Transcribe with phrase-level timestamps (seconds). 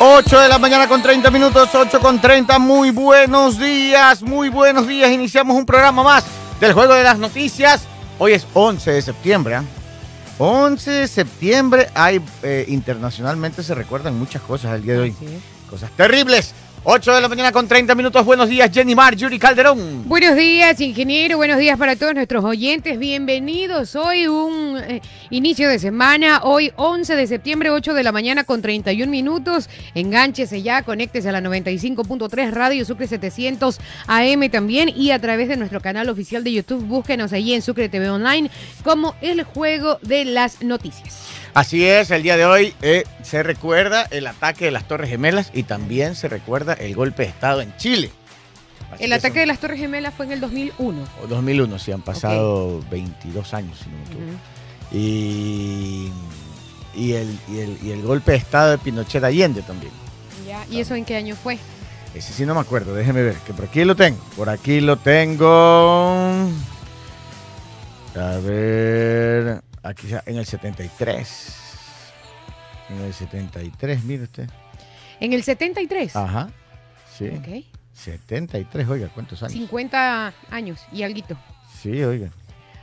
[0.00, 2.60] 8 de la mañana con 30 minutos, 8 con 30.
[2.60, 5.10] Muy buenos días, muy buenos días.
[5.10, 6.24] Iniciamos un programa más
[6.60, 7.82] del Juego de las Noticias.
[8.20, 9.56] Hoy es 11 de septiembre.
[9.56, 9.64] ¿ah?
[10.38, 11.88] 11 de septiembre.
[11.94, 15.14] Hay, eh, internacionalmente se recuerdan muchas cosas el día de hoy.
[15.68, 16.54] Cosas terribles.
[16.84, 18.24] 8 de la mañana con 30 minutos.
[18.24, 20.08] Buenos días, Jenny Mar, Yuri Calderón.
[20.08, 21.36] Buenos días, ingeniero.
[21.36, 22.98] Buenos días para todos nuestros oyentes.
[22.98, 23.96] Bienvenidos.
[23.96, 26.40] Hoy un eh, inicio de semana.
[26.44, 29.68] Hoy 11 de septiembre, 8 de la mañana con 31 minutos.
[29.94, 35.56] Engánchese ya, conéctese a la 95.3 Radio Sucre 700 AM también y a través de
[35.56, 36.84] nuestro canal oficial de YouTube.
[36.84, 38.50] Búsquenos allí en Sucre TV Online
[38.84, 41.28] como el juego de las noticias.
[41.54, 45.50] Así es, el día de hoy eh, se recuerda el ataque de las Torres Gemelas
[45.52, 48.10] y también se recuerda el golpe de Estado en Chile.
[48.92, 51.02] Así El que ataque son- de las Torres Gemelas fue en el 2001.
[51.22, 54.38] o 2001, sí, han pasado 22 años, si no me equivoco.
[54.92, 56.10] Y,
[56.94, 59.92] y, el, y, el, y el golpe de Estado de Pinochet Allende también.
[60.46, 61.58] Ya, ¿Y eso en qué año fue?
[62.14, 64.18] Ese sí no me acuerdo, déjeme ver, que por aquí lo tengo.
[64.36, 66.48] Por aquí lo tengo.
[68.16, 71.54] A ver, aquí ya, en el 73.
[72.90, 74.48] En el 73, mire usted.
[75.20, 76.16] En el 73.
[76.16, 76.50] Ajá,
[77.16, 77.28] sí.
[77.28, 77.64] Ok.
[77.92, 79.54] 73, oiga, ¿cuántos años?
[79.54, 81.36] 50 años y alguito.
[81.82, 82.30] Sí, oiga.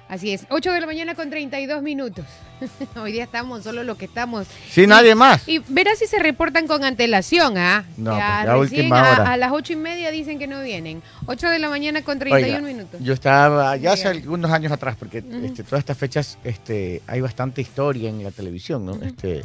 [0.08, 0.45] Así es.
[0.50, 2.25] 8 de la mañana con 32 minutos.
[2.95, 4.45] Hoy día estamos solo lo que estamos.
[4.70, 5.47] Sí, nadie más.
[5.47, 7.86] Y verás si se reportan con antelación, ¿ah?
[7.97, 9.31] No, Ya pues, ya a recién última a- hora.
[9.34, 11.02] A, las ocho y media dicen que no vienen.
[11.25, 13.02] 8 de la mañana con 31 Oiga, minutos.
[13.02, 17.62] Yo estaba ya hace algunos años atrás, porque este, todas estas fechas este, hay bastante
[17.62, 18.94] historia en la televisión, ¿no?
[19.03, 19.44] Este,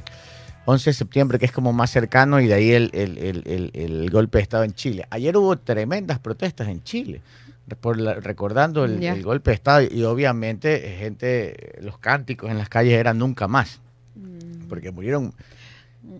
[0.66, 3.70] 11 de septiembre, que es como más cercano, y de ahí el, el- el- el-
[3.72, 5.06] el golpe de Estado en Chile.
[5.08, 7.22] Ayer hubo tremendas protestas en Chile,
[7.76, 12.94] por la- recordando el, golpe de Estado, y obviamente, gente, los cánticos en las calles
[12.94, 13.80] eran nunca más,
[14.14, 15.34] Mm, porque murieron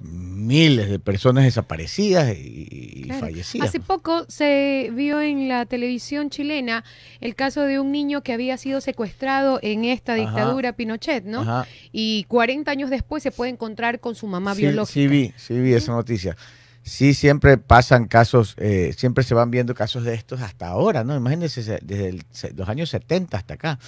[0.03, 3.21] miles de personas desaparecidas y, claro.
[3.21, 3.69] fallecidas.
[3.69, 6.85] Hace poco se vio en la televisión chilena
[7.21, 10.21] el caso de un niño que había sido secuestrado en esta Ajá.
[10.23, 11.41] dictadura Pinochet, ¿no?
[11.43, 11.67] Ajá.
[11.93, 14.93] Y 40 años después se puede encontrar con su mamá Sí, biológica.
[14.93, 16.37] Sí vi, sí vi esa noticia.
[16.83, 21.15] Sí, siempre pasan casos, eh, siempre se van viendo casos de estos hasta ahora, ¿no?
[21.15, 22.19] Imagínense se- desde
[22.57, 23.79] los años 70 hasta acá.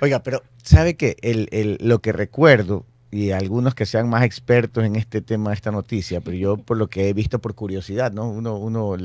[0.00, 1.16] Oiga, pero ¿sabe qué?
[1.22, 5.70] El, el- lo que recuerdo, y algunos que sean más expertos en este tema, esta
[5.72, 8.28] noticia, pero yo por lo que he visto por curiosidad, ¿no?
[8.30, 8.96] Uno, uno,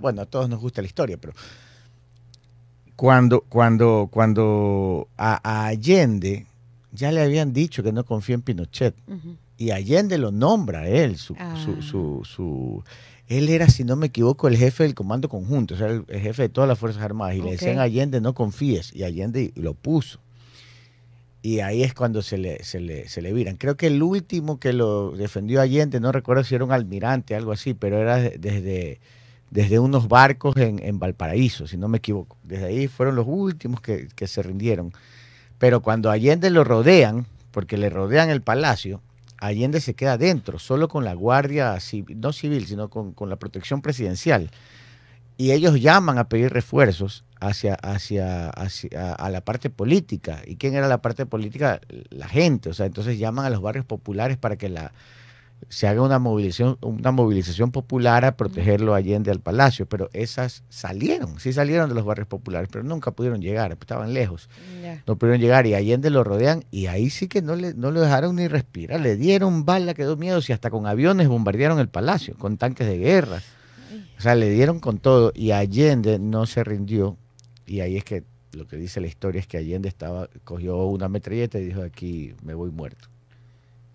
[0.00, 1.32] bueno, a todos nos gusta la historia, pero
[2.96, 6.46] cuando, cuando, cuando a, a Allende
[6.92, 9.36] ya le habían dicho que no confía en Pinochet, Ujú.
[9.58, 11.54] Y Allende lo nombra él, su, Ah.
[11.62, 12.82] su, su, su-
[13.26, 16.20] él era, si no me equivoco, el jefe del comando conjunto, o sea, el, el
[16.20, 19.52] jefe de todas las Fuerzas Armadas, y le decían a Allende, no confíes, y Allende
[19.56, 20.20] lo puso.
[21.42, 23.56] Y ahí es cuando se le, se le, se le viran.
[23.56, 27.52] Creo que el último que lo defendió Allende, no recuerdo si era un almirante, algo
[27.52, 28.98] así, pero era de- desde,
[29.50, 32.36] desde unos barcos en, en Valparaíso, si no me equivoco.
[32.42, 34.92] Desde ahí fueron los últimos que, que se rindieron.
[35.58, 39.00] Pero cuando Allende lo rodean, porque le rodean el palacio,
[39.38, 43.36] Allende se queda dentro, solo con la guardia civil, no civil, sino con, con la
[43.36, 44.50] protección presidencial.
[45.36, 50.42] Y ellos llaman a pedir refuerzos hacia, hacia, hacia a la parte política.
[50.44, 51.80] ¿Y quién era la parte política?
[52.10, 52.70] La gente.
[52.70, 54.92] O sea, entonces llaman a los barrios populares para que la,
[55.68, 59.86] se haga una movilización, una movilización popular a protegerlo Allende al palacio.
[59.86, 64.48] Pero esas salieron, sí salieron de los barrios populares, pero nunca pudieron llegar, estaban lejos
[65.06, 68.00] no pudieron llegar y Allende lo rodean y ahí sí que no le, no lo
[68.00, 72.34] dejaron ni respirar, le dieron bala, quedó miedo y hasta con aviones bombardearon el palacio,
[72.36, 73.42] con tanques de guerra.
[74.18, 77.16] O sea, le dieron con todo y Allende no se rindió
[77.66, 81.08] y ahí es que lo que dice la historia es que Allende estaba, cogió una
[81.08, 83.08] metralleta y dijo aquí me voy muerto.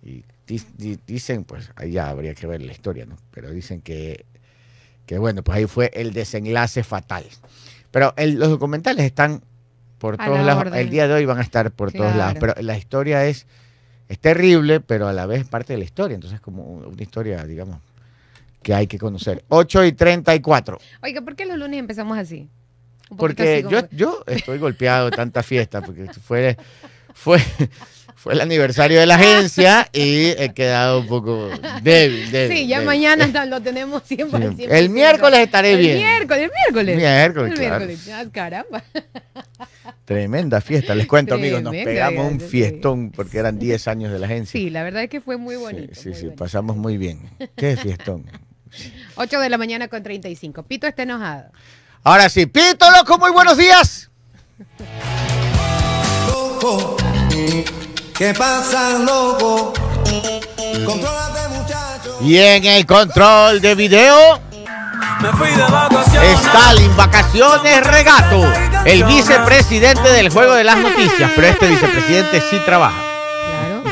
[0.02, 3.17] Y dicen, pues allá habría que ver la historia, ¿no?
[3.31, 4.25] Pero dicen que,
[5.05, 7.23] que bueno, pues ahí fue el desenlace fatal.
[7.91, 9.41] Pero el- los documentales están
[9.99, 10.61] por A todos la lados.
[10.67, 10.79] orden.
[10.79, 12.35] El día de hoy van a estar por todos lados.
[12.39, 13.45] Pero la historia es,
[14.09, 16.15] es terrible, pero a la vez parte de la historia.
[16.15, 17.79] Entonces es como una historia, digamos,
[18.61, 19.43] que hay que conocer.
[19.49, 20.78] 8 y 34.
[21.03, 22.49] Oiga, ¿por qué los lunes empezamos así?
[23.17, 26.57] Porque así como- yo, yo estoy golpeado de tanta fiesta, porque fue,
[27.13, 27.39] fue,
[28.23, 31.49] fue el aniversario de la agencia y he quedado un poco
[31.81, 32.31] débil.
[32.31, 32.85] débil Sí, ya débil.
[32.85, 34.40] mañana lo tenemos siempre.
[34.40, 34.46] Sí.
[34.46, 34.72] al 100%.
[34.72, 35.97] El miércoles estaré el bien.
[35.97, 36.96] Miércoles, el miércoles.
[36.96, 37.85] Miércoles, El claro.
[37.85, 38.09] miércoles.
[38.14, 38.84] Ah, caramba.
[40.05, 44.25] Tremenda fiesta, les cuento amigos, nos pegamos un fiestón porque eran 10 años de la
[44.28, 44.58] agencia.
[44.58, 45.93] Sí, la verdad es que fue muy Sí, bonito.
[45.96, 46.40] sí, muy sí, bonito.
[46.43, 47.29] pasamos muy bien.
[47.58, 48.25] Qué fiestón.
[49.16, 50.64] 8 de la mañana con 35.
[50.64, 51.52] Pito está enojado.
[52.03, 54.09] Ahora sí, Pito Loco, muy buenos días.
[58.15, 59.73] ¿Qué pasa, loco?
[60.85, 62.17] Contrólate, muchacho.
[62.21, 64.39] Y en el control de video
[65.23, 68.43] Stalin, vacaciones, regato.
[68.85, 73.01] El vicepresidente del juego de las noticias, pero este vicepresidente sí trabaja.
[73.47, 73.83] Claro.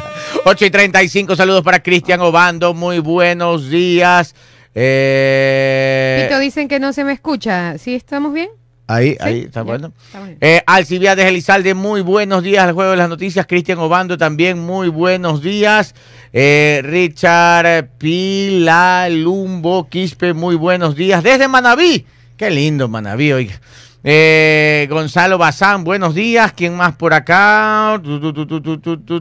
[0.44, 4.34] 8 y 35, saludos para Cristian Obando, muy buenos días.
[4.74, 6.26] Eh...
[6.28, 8.48] Pito, dicen que no se me escucha, ¿sí estamos bien?
[8.90, 9.92] Ahí, ahí, está bueno.
[10.40, 13.46] Eh, Alcibiades Elizalde, muy buenos días al Juego de las Noticias.
[13.46, 15.94] Cristian Obando también, muy buenos días.
[16.32, 21.22] Eh, Richard Pila Lumbo Quispe, muy buenos días.
[21.22, 22.06] Desde Manaví,
[22.38, 23.60] qué lindo Manaví, oiga.
[24.04, 26.54] Eh, Gonzalo Bazán, buenos días.
[26.54, 28.00] ¿Quién más por acá?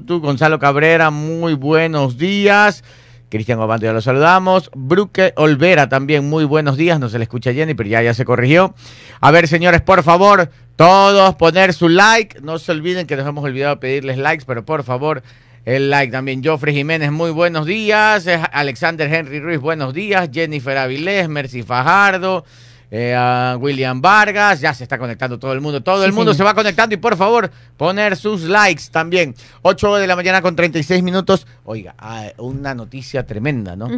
[0.08, 2.86] Gonzalo Cabrera, muy buenos días.
[3.30, 4.72] Cristian Obando ya lo saludamos.
[4.76, 7.00] Bruque Olvera también, muy buenos días.
[7.00, 8.74] No se le escucha Jenny, pero ya, ya se corrigió.
[9.20, 12.40] A ver, señores, por favor, todos poner su like.
[12.42, 15.24] No se olviden que nos hemos olvidado pedirles likes, pero por favor,
[15.66, 16.42] el like también.
[16.44, 18.28] Joffrey Jiménez, muy buenos días.
[18.54, 20.30] Alexander Henry Ruiz, buenos días.
[20.32, 22.46] Jennifer Avilés, Mercy Fajardo.
[22.90, 26.54] Eh, William Vargas, ya se está conectando todo el mundo, todo el mundo se va
[26.54, 29.36] conectando y por favor poner sus likes también.
[29.62, 31.48] 8 de la mañana con 36 minutos.
[31.66, 33.90] Oiga, ah, una noticia tremenda, ¿no?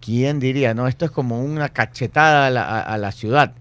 [0.00, 0.88] ¿Quién diría, no?
[0.88, 2.48] Esto es como una cachetada
[2.80, 3.52] a la, ciudad.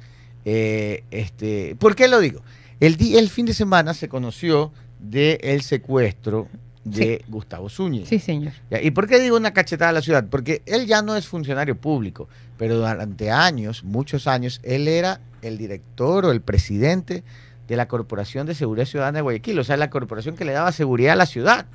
[0.45, 2.41] Eh, este, ¿Por qué lo digo?
[2.79, 6.47] El, el fin de semana se conoció del secuestro
[6.83, 8.05] de Gustavo Zúñiga.
[8.05, 8.53] Sí, señor.
[8.81, 10.25] ¿Y por qué digo una cachetada a la ciudad?
[10.29, 15.57] Porque él ya no es funcionario público, pero durante años, muchos años, él era el
[15.57, 17.23] director o el presidente
[17.67, 20.71] de la Corporación de Seguridad Ciudadana de Guayaquil, o sea, la corporación que le daba
[20.71, 21.67] seguridad a la ciudad.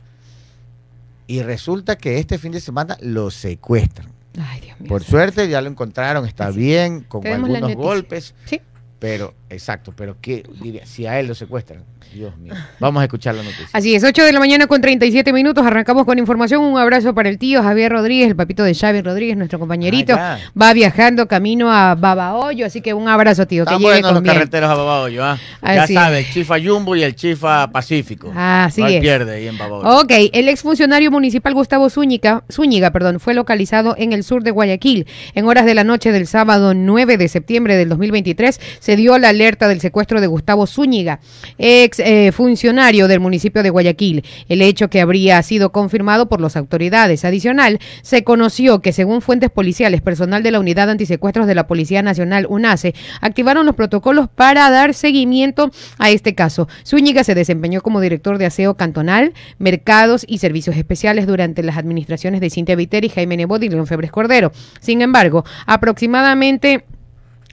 [1.26, 4.12] Y resulta que este fin de semana lo secuestran.
[4.38, 4.88] Ay, Dios mío.
[4.88, 8.34] Por suerte ya lo encontraron, está bien, con algunos golpes.
[8.44, 8.60] Sí.
[8.98, 10.86] Pero, exacto, pero ¿qué diría?
[10.86, 11.84] Si a él lo secuestran,
[12.14, 12.54] Dios mío.
[12.80, 13.68] Vamos a escuchar la noticia.
[13.72, 15.66] Así es, 8 de la mañana con 37 minutos.
[15.66, 16.62] Arrancamos con información.
[16.62, 20.14] Un abrazo para el tío Javier Rodríguez, el papito de Xavi Rodríguez, nuestro compañerito.
[20.18, 23.64] Ah, Va viajando camino a Babahoyo, así que un abrazo, tío.
[23.64, 25.38] Están que llegue los carreteros a Babahoyo, ¿ah?
[25.62, 28.32] Ya sabes, Chifa Jumbo y el Chifa Pacífico.
[28.34, 29.00] Así no es.
[29.00, 30.00] pierde ahí en Babahoyo.
[30.00, 35.06] Ok, el exfuncionario municipal Gustavo Zúñiga, Zúñiga perdón, fue localizado en el sur de Guayaquil.
[35.34, 39.32] En horas de la noche del sábado 9 de septiembre del 2023 se dio la
[39.36, 41.20] alerta del secuestro de Gustavo Zúñiga,
[41.58, 44.24] ex eh, funcionario del municipio de Guayaquil.
[44.48, 47.24] El hecho que habría sido confirmado por las autoridades.
[47.24, 52.02] Adicional, se conoció que según fuentes policiales, personal de la Unidad Antisecuestros de la Policía
[52.02, 56.68] Nacional, UNACE, activaron los protocolos para dar seguimiento a este caso.
[56.86, 62.40] Zúñiga se desempeñó como director de aseo cantonal, mercados y servicios especiales durante las administraciones
[62.40, 64.52] de Cintia Viteri, Jaime Nebot y León Febres Cordero.
[64.80, 66.84] Sin embargo, aproximadamente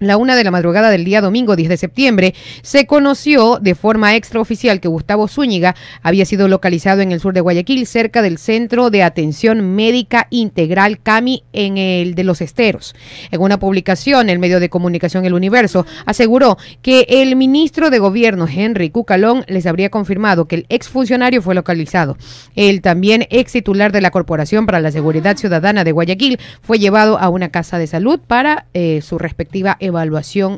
[0.08, 4.16] la una de la madrugada del día domingo 10 de septiembre, se conoció de forma
[4.16, 8.90] extraoficial que Gustavo Zúñiga había sido localizado en el sur de Guayaquil, cerca del Centro
[8.90, 12.96] de Atención Médica Integral CAMI en el de los Esteros.
[13.32, 18.48] En una publicación, el medio de comunicación El Universo aseguró que el ministro de Gobierno,
[18.48, 22.18] Henry Cucalón, les habría confirmado que el exfuncionario fue localizado.
[22.56, 27.18] El también ex titular de la Corporación para la Seguridad Ciudadana de Guayaquil fue llevado
[27.18, 29.78] a una casa de salud para eh, su respectiva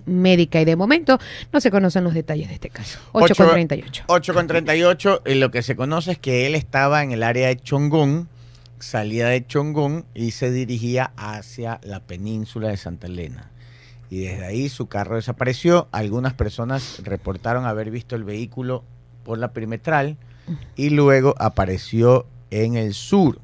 [0.06, 1.20] médica y de momento
[1.52, 3.00] no se conocen los detalles de este caso.
[3.14, 4.06] 8,38.
[4.08, 5.22] 8,38.
[5.26, 8.30] Y lo que se conoce es que él estaba en el área de Chongón,
[8.80, 13.52] salía de Chongón y se dirigía hacia la península de Santa Elena.
[14.10, 15.88] Y desde ahí su carro desapareció.
[15.92, 18.84] Algunas personas reportaron haber visto el vehículo
[19.24, 20.18] por la perimetral
[20.76, 23.40] y luego apareció en el sur.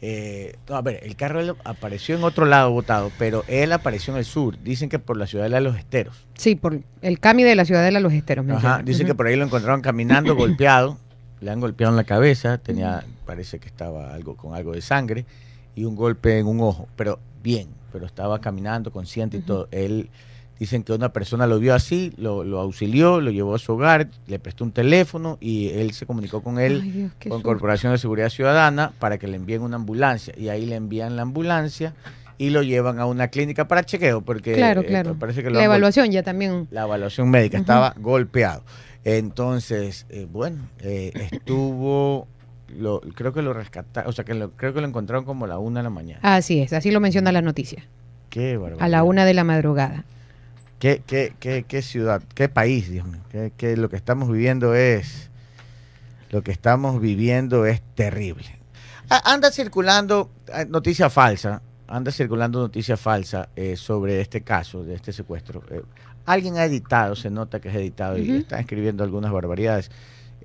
[0.00, 4.24] Eh, a ver, el carro apareció en otro lado botado, pero él apareció en el
[4.24, 4.56] sur.
[4.62, 6.26] Dicen que por la ciudad de Los Esteros.
[6.34, 8.48] Sí, por el cami de la ciudad de Los Esteros.
[8.50, 10.98] Ajá, dicen que por ahí lo encontraron caminando, golpeado.
[11.40, 15.24] Le han golpeado en la cabeza, tenía, parece que estaba algo con algo de sangre
[15.76, 19.68] y un golpe en un ojo, pero bien, pero estaba caminando consciente y todo.
[19.70, 20.10] Él
[20.58, 24.38] Dicen que una persona lo vio así, lo, auxilió, lo llevó a su hogar, le
[24.40, 29.18] prestó un teléfono y él se comunicó con él, con Corporación de Seguridad Ciudadana, para
[29.18, 30.34] que le envíen una ambulancia.
[30.36, 31.94] Y ahí le envían la ambulancia
[32.38, 36.10] y lo llevan a una clínica para chequeo, porque claro, eh, parece que la evaluación
[36.10, 36.66] ya también.
[36.70, 38.64] La evaluación médica estaba golpeado.
[39.04, 42.26] Entonces, eh, bueno, eh, estuvo
[42.76, 45.58] lo, creo que lo rescataron, o sea, que creo que lo encontraron como a la
[45.58, 46.20] una de la mañana.
[46.22, 47.84] Así es, así lo menciona la noticia.
[48.30, 48.84] Qué barbaridad.
[48.84, 50.04] A la una de la madrugada.
[50.78, 53.20] ¿Qué, qué, qué, qué ciudad, qué país, Dios mío?
[53.56, 55.28] Que, lo que estamos viviendo es,
[56.30, 58.46] lo que estamos viviendo es terrible.
[59.08, 65.12] Anda circulando ah, noticia falsa, anda circulando noticia falsa eh, sobre este caso, de este
[65.12, 65.64] secuestro.
[65.70, 65.82] Eh,
[66.26, 69.90] alguien ha editado, se nota que es editado y está escribiendo algunas barbaridades.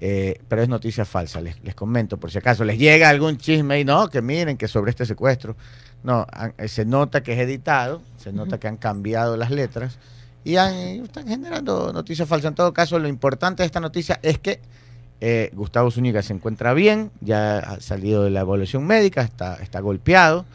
[0.05, 3.79] eh, pero es noticia falsa, les, les comento, por si acaso les llega algún chisme
[3.79, 5.55] y no, que miren que sobre este secuestro.
[6.03, 6.25] No,
[6.57, 9.99] eh, se nota que es editado, se nota que han cambiado las letras
[10.43, 10.73] y han-
[11.05, 12.49] están generando noticias falsas.
[12.49, 14.59] En todo caso, lo importante de esta noticia es que
[15.21, 19.79] eh, Gustavo Zúñiga se encuentra bien, ya ha salido de la evaluación médica, está, está
[19.79, 20.45] golpeado,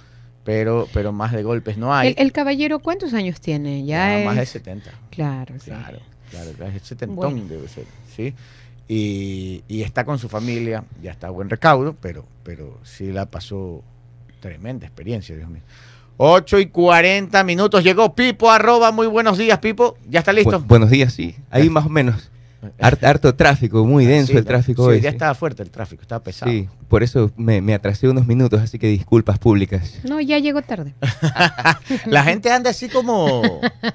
[0.44, 2.08] pero, pero más de golpes no hay.
[2.08, 3.84] El, el caballero, ¿cuántos años tiene?
[3.86, 4.26] Ya, Ya es...
[4.26, 4.90] más de 70.
[5.10, 5.70] Claro, sí.
[5.70, 5.98] Claro,
[6.30, 7.44] claro, claro, es setentón Bueno.
[7.48, 8.34] debe ser, ¿sí?
[8.88, 13.26] Y, y está con su familia, ya está a buen recaudo, pero, pero sí la
[13.26, 13.82] pasó
[14.40, 15.62] tremenda experiencia, Dios mío.
[16.20, 20.58] 8 y 40 minutos, llegó Pipo, arroba, muy buenos días, Pipo, ¿ya está listo?
[20.60, 21.36] Bu- buenos días, sí.
[21.50, 22.30] Ahí más o menos.
[22.80, 25.00] Har- harto tráfico, muy denso Sí, el tráfico sí, hoy.
[25.00, 25.14] ya sí.
[25.16, 26.50] estaba fuerte el tráfico, estaba pesado.
[26.50, 29.94] Sí, por eso me, me atrasé unos minutos, así que disculpas públicas.
[30.02, 30.92] No, ya llegó tarde.
[32.06, 33.42] La gente anda así como...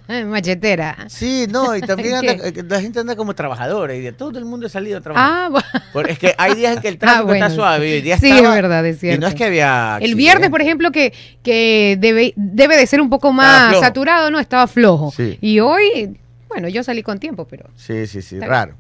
[0.28, 0.98] Machetera.
[1.10, 4.46] Sí, no, y también anda- eh, la gente anda como trabajadora y de todo el
[4.46, 5.32] mundo ha salido a trabajar.
[5.32, 5.62] Ah,
[5.94, 6.10] bueno.
[6.10, 8.50] Es que hay días en que el tráfico bueno, está suave y día sí, estaba-
[8.50, 9.98] es verdad, es Y no es que había...
[10.02, 14.40] El viernes, por ejemplo, que, que debe, debe de ser un poco más saturado, ¿no?
[14.40, 15.12] Estaba flojo.
[15.16, 15.38] Sí.
[15.42, 16.18] Y hoy,
[16.54, 17.66] bueno, yo salí con tiempo, pero...
[17.76, 18.74] Sí, sí, sí, raro.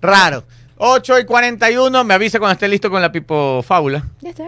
[0.00, 0.44] Raro.
[0.78, 4.04] 8 y 41, me avisa cuando esté listo con la Pipo Fábula.
[4.20, 4.44] Ya está.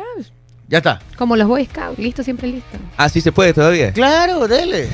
[0.69, 1.01] Ya está.
[1.17, 2.79] Como los Boy Scouts, listo, siempre listo.
[2.97, 3.93] Ah, sí se puede todavía.
[3.93, 4.89] Claro, dele.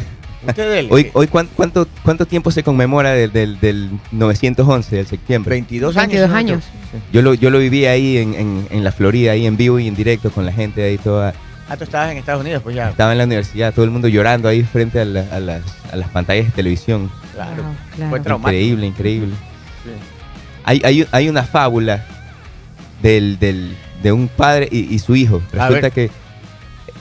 [0.46, 0.88] Usted dele.
[0.92, 5.50] Hoy, hoy ¿cuán- cuánto, ¿cuánto tiempo se conmemora del, del, del 911, del septiembre?
[5.54, 6.08] 22 años.
[6.12, 6.36] 22 ¿no?
[6.36, 6.64] años.
[7.12, 9.88] Yo lo, yo lo viví ahí en, en, en la Florida, ahí en vivo y
[9.88, 11.34] en directo con la gente ahí toda.
[11.68, 12.90] Ah, tú estabas en Estados Unidos, pues ya.
[12.90, 15.96] Estaba en la universidad, todo el mundo llorando ahí frente a, la- a las, a
[15.96, 17.10] las pantallas de televisión.
[17.34, 17.62] Claro.
[17.62, 18.10] Wow, claro.
[18.10, 18.50] Fue traumático.
[18.60, 19.34] Increíble, increíble.
[19.82, 19.90] Sí.
[20.64, 22.04] Hay, hay, hay una fábula
[23.02, 25.40] del, del- de un padre y, y su hijo.
[25.52, 26.10] Resulta que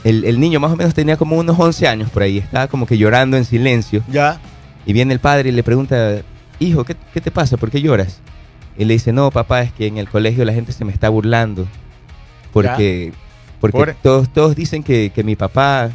[0.04, 2.38] el, el niño más o menos tenía como unos 11 años por ahí.
[2.38, 4.02] Estaba como que llorando en silencio.
[4.08, 4.40] Ya.
[4.86, 6.20] Y viene el padre y le pregunta,
[6.58, 7.56] hijo, ¿qué, qué te pasa?
[7.58, 8.20] ¿Por qué lloras?
[8.78, 11.08] Y le dice, no, papá, es que en el colegio la gente se me está
[11.10, 11.66] burlando.
[12.52, 13.12] Porque,
[13.60, 15.90] porque Por- todos, todos dicen que, que mi papá,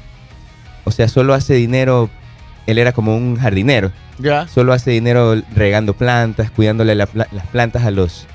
[0.86, 2.10] o sea, solo hace dinero,
[2.66, 4.48] él era como un jardinero, Ya.
[4.48, 8.26] solo hace dinero regando plantas, cuidándole la las plantas a los,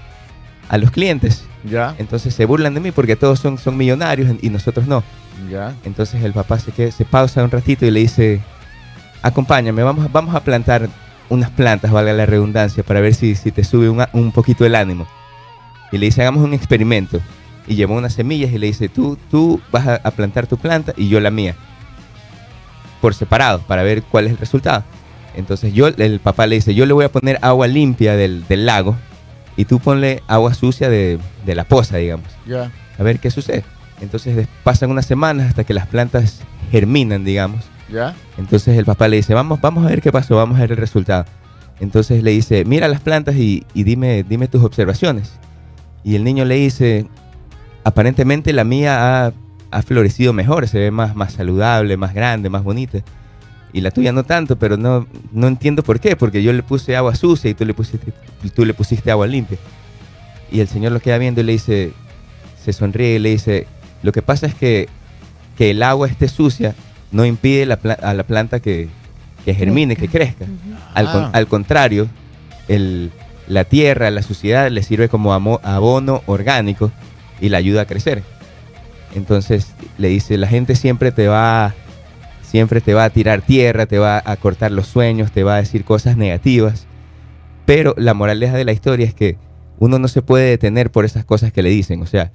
[0.69, 1.45] a los clientes.
[1.65, 1.95] Ya.
[1.99, 5.03] Entonces se burlan de mí porque todos son, son millonarios y nosotros no.
[5.51, 5.75] Ya.
[5.85, 8.41] Entonces el papá se, queda- se pausa un ratito y le dice,
[9.23, 10.89] acompáñame, vamos, a- vamos a plantar
[11.31, 14.75] unas plantas, valga la redundancia, para ver si, si te sube un, un poquito el
[14.75, 15.07] ánimo.
[15.91, 17.21] Y le dice, hagamos un experimento.
[17.67, 20.93] Y llevó unas semillas y le dice, tú, tú vas a, a plantar tu planta
[20.97, 21.55] y yo la mía.
[23.01, 24.85] Por separado, para ver cuál es el resultado.
[25.37, 28.67] Entonces yo, el papá le dice, yo le voy a poner agua limpia del, del
[28.67, 28.97] lago
[29.57, 32.71] y tú ponle agua sucia de, de la poza, digamos Ya.
[32.99, 33.65] a ver qué sucede.
[34.01, 36.41] Entonces pasan unas semanas hasta que las plantas
[36.71, 37.65] germinan, digamos.
[37.91, 38.15] Ya.
[38.39, 40.79] Entonces el papá le dice, vamos, vamos a ver qué pasó, vamos a ver el
[40.79, 41.25] resultado.
[41.81, 45.33] Entonces le dice, mira las plantas y, y dime, dime tus observaciones.
[46.05, 47.07] Y el niño le dice,
[47.85, 49.33] aparentemente la mía ha,
[49.71, 52.99] ha florecido mejor, se ve más, más saludable, más grande, más bonita.
[53.73, 56.97] Y la tuya no tanto, pero no, no entiendo por qué, porque yo le puse
[56.97, 58.13] agua sucia y tú le pusiste,
[58.55, 59.59] tú le pusiste agua limpia.
[60.53, 61.93] Y el señor lo queda viendo y le dice,
[62.65, 63.67] se sonríe y le dice,
[64.03, 64.89] lo que pasa es que,
[65.59, 66.75] que el agua esté sucia
[67.11, 68.89] no impide la a la planta que,
[69.45, 70.47] que germine, que crezca.
[70.95, 71.31] Al, Ah.
[71.33, 72.09] al contrario,
[72.69, 73.11] el-
[73.49, 76.91] la tierra, la suciedad le sirve como abono orgánico
[77.41, 78.23] y la ayuda a crecer.
[79.15, 81.75] Entonces le dice, la gente siempre te va,
[82.43, 85.59] siempre te va a tirar tierra, te va a cortar los sueños, te va a
[85.59, 86.87] decir cosas negativas.
[87.67, 89.37] Pero la moraleja de la historia es que
[89.79, 92.03] uno no se puede detener por esas cosas que le dicen.
[92.03, 92.33] O sea,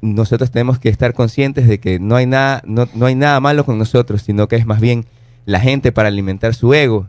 [0.00, 3.64] nosotros tenemos que estar conscientes de que no hay nada, no, no hay nada malo
[3.64, 5.06] con nosotros, sino que es más bien
[5.44, 7.08] la gente para alimentar su ego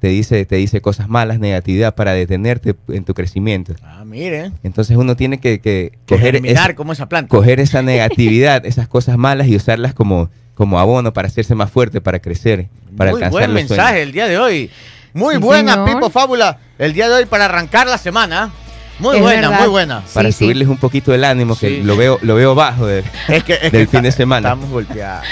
[0.00, 3.74] te dice, te dice cosas malas, negatividad para detenerte en tu crecimiento.
[3.82, 4.52] Ah, mire.
[4.62, 7.28] Entonces uno tiene que, que Que coger, esa, como esa planta.
[7.28, 12.00] coger esa negatividad, esas cosas malas y usarlas como, como abono para hacerse más fuerte,
[12.00, 14.06] para crecer, para Muy alcanzar buen los mensaje sueños.
[14.06, 14.70] el día de hoy.
[15.14, 15.88] Muy Sí, buena, señor.
[15.94, 18.50] Pipo Fábula, el día de hoy para arrancar la semana.
[19.00, 19.60] Muy Es buena, verdad.
[19.60, 20.02] muy buena.
[20.12, 20.44] Para Sí, sí.
[20.44, 21.82] subirles un poquito el ánimo, que Sí.
[21.82, 22.84] lo veo, lo veo bajo.
[22.86, 24.48] de- Es que, es que Del fin de semana.
[24.48, 25.24] Estamos golpeados.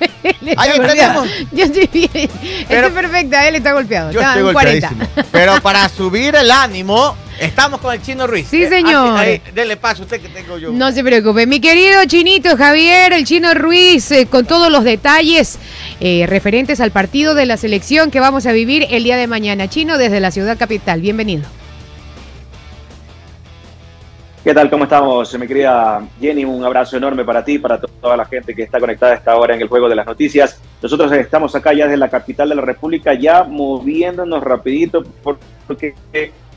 [0.56, 1.28] Ahí tenemos.
[1.52, 2.30] Yo estoy bien.
[2.68, 4.10] Pero- Estoy perfecta, él está golpeado.
[4.12, 4.88] Yo está estoy en 40.
[4.88, 5.26] golpeadísimo.
[5.32, 8.46] Pero para subir el ánimo, estamos con el Chino Ruiz.
[8.50, 9.16] Sí, Eh, señor.
[9.18, 10.70] ahí, dele paso a usted que tengo yo.
[10.70, 11.46] No se preocupe.
[11.46, 15.58] Mi querido Chinito Javier, el Chino Ruiz, eh, con todos los detalles
[16.00, 19.68] eh, referentes al partido de la selección que vamos a vivir el día de mañana.
[19.68, 21.00] Chino, desde la ciudad capital.
[21.00, 21.44] Bienvenido.
[24.48, 24.70] ¿Qué tal?
[24.70, 26.42] ¿Cómo estamos, mi querida Jenny?
[26.46, 29.36] Un abrazo enorme para ti, para to- toda la gente que está conectada a esta
[29.36, 30.58] hora en el Juego de las Noticias.
[30.80, 35.36] Nosotros estamos acá ya desde la capital de la República, ya moviéndonos rapidito, por-
[35.66, 35.92] porque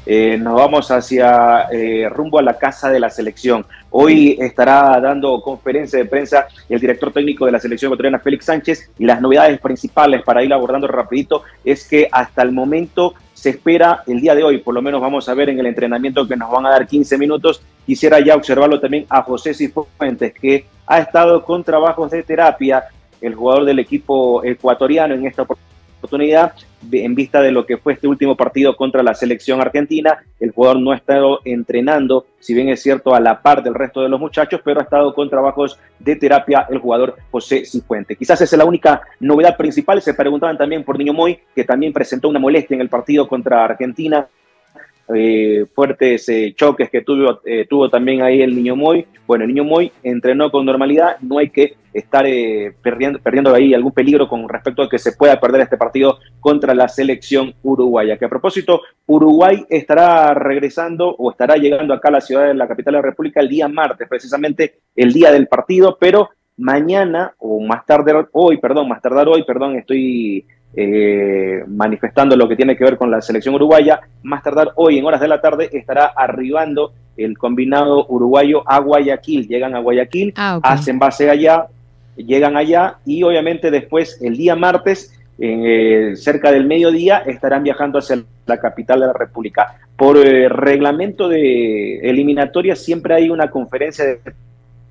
[0.06, 3.66] eh, nos vamos hacia eh, rumbo a la casa de la selección.
[3.90, 8.90] Hoy estará dando conferencia de prensa el director técnico de la selección ecuatoriana, Félix Sánchez,
[9.00, 14.04] y las novedades principales para ir abordando rapidito es que hasta el momento se espera
[14.06, 16.52] el día de hoy, por lo menos vamos a ver en el entrenamiento que nos
[16.52, 17.60] van a dar 15 minutos.
[17.88, 22.84] Quisiera ya observarlo también a José Cifuentes, que ha estado con trabajos de terapia,
[23.20, 26.54] el jugador del equipo ecuatoriano en esta oportunidad
[26.92, 30.18] en vista de lo que fue este último partido contra la selección argentina.
[30.40, 34.02] El jugador no ha estado entrenando, si bien es cierto, a la par del resto
[34.02, 38.16] de los muchachos, pero ha estado con trabajos de terapia el jugador José Cifuente.
[38.16, 40.02] Quizás esa es la única novedad principal.
[40.02, 43.64] Se preguntaban también por Niño Moy, que también presentó una molestia en el partido contra
[43.64, 44.28] Argentina
[45.14, 49.06] eh, fuertes eh, choques que tuvo, eh, tuvo también ahí el niño Moy.
[49.28, 52.26] Bueno, el niño Moy entrenó con normalidad, no hay que estar
[52.82, 56.74] perdiendo, perdiendo ahí algún peligro con respecto a que se pueda perder este partido contra
[56.74, 58.18] la selección uruguaya.
[58.18, 62.68] Que a propósito, Uruguay estará regresando o estará llegando acá a la ciudad de la
[62.68, 67.60] capital de la República el día martes, precisamente el día del partido, pero mañana o
[67.60, 72.84] más tarde hoy, perdón, más tardar hoy, perdón, estoy eh, manifestando lo que tiene que
[72.84, 74.00] ver con la selección uruguaya.
[74.24, 79.48] Más tardar hoy, en horas de la tarde, estará arribando el combinado uruguayo a Guayaquil.
[79.48, 81.68] Llegan a Guayaquil, ah, hacen base allá,
[82.16, 88.24] llegan allá y obviamente después, el día martes, eh, cerca del mediodía, estarán viajando hacia
[88.46, 89.78] la capital de la República.
[89.96, 94.20] Por eh, reglamento de eliminatoria siempre hay una conferencia de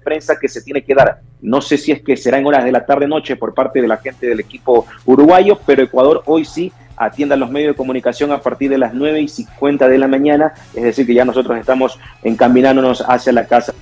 [0.03, 1.21] prensa que se tiene que dar.
[1.41, 3.97] No sé si es que será en horas de la tarde-noche por parte de la
[3.97, 8.71] gente del equipo uruguayo, pero Ecuador hoy sí atienda los medios de comunicación a partir
[8.71, 13.03] de las 9 y 50 de la mañana, es decir, que ya nosotros estamos encaminándonos
[13.09, 13.73] hacia la casa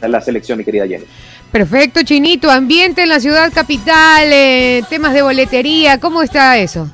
[0.00, 1.04] de la selección, mi querida Jenny.
[1.50, 2.48] Perfecto, Chinito.
[2.48, 6.88] Ambiente en la ciudad capital, eh, temas de boletería, ¿cómo está eso?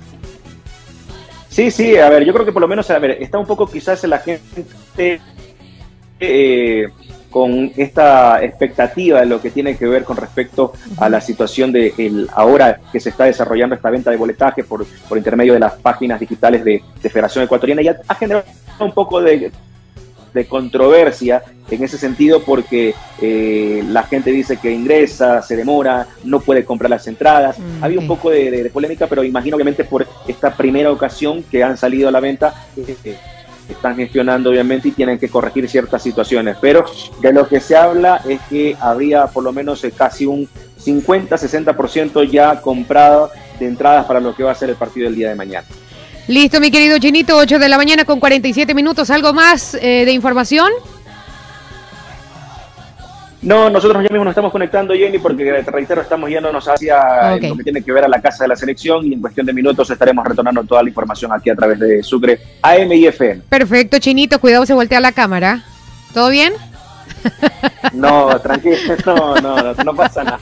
[1.50, 3.70] Sí, sí, a ver, yo creo que por lo menos, a ver, está un poco
[3.70, 5.20] quizás la gente
[6.18, 6.88] eh,
[7.30, 11.92] con esta expectativa de lo que tiene que ver con respecto a la situación de
[11.98, 15.74] el, ahora que se está desarrollando esta venta de boletaje por, por intermedio de las
[15.74, 18.44] páginas digitales de, Federación Ecuatoriana y ha, generado
[18.80, 19.52] un poco de,
[20.48, 26.62] controversia en ese sentido porque eh, la gente dice que ingresa, se demora, no puede
[26.62, 27.58] comprar las entradas.
[27.58, 31.78] Mm, Había un poco de, polémica, pero imagino obviamente por esta primera ocasión que han
[31.78, 32.52] salido a la venta.
[32.76, 33.16] Eh,
[33.68, 36.56] están gestionando obviamente y tienen que corregir ciertas situaciones.
[36.60, 36.84] Pero
[37.20, 40.48] de lo que se habla es que habría por lo menos eh, casi un
[40.84, 45.28] 50-60% ya comprado de entradas para lo que va a ser el partido del día
[45.28, 45.66] de mañana.
[46.28, 49.10] Listo, mi querido Chinito, 8 de la mañana con 47 minutos.
[49.10, 50.70] ¿Algo más eh, de información?
[53.46, 57.56] No, nosotros ya mismo nos estamos conectando, Jenny, porque te reitero, estamos yéndonos hacia lo
[57.56, 59.88] que tiene que ver a la casa de la selección y en cuestión de minutos
[59.88, 63.42] estaremos retornando toda la información aquí a través de Sucre AM y FM.
[63.48, 65.62] Perfecto, Chinito, cuidado, se voltea la cámara.
[66.12, 66.54] ¿Todo bien?
[67.92, 70.38] No, tranquilo, no, no, no, pasa nada.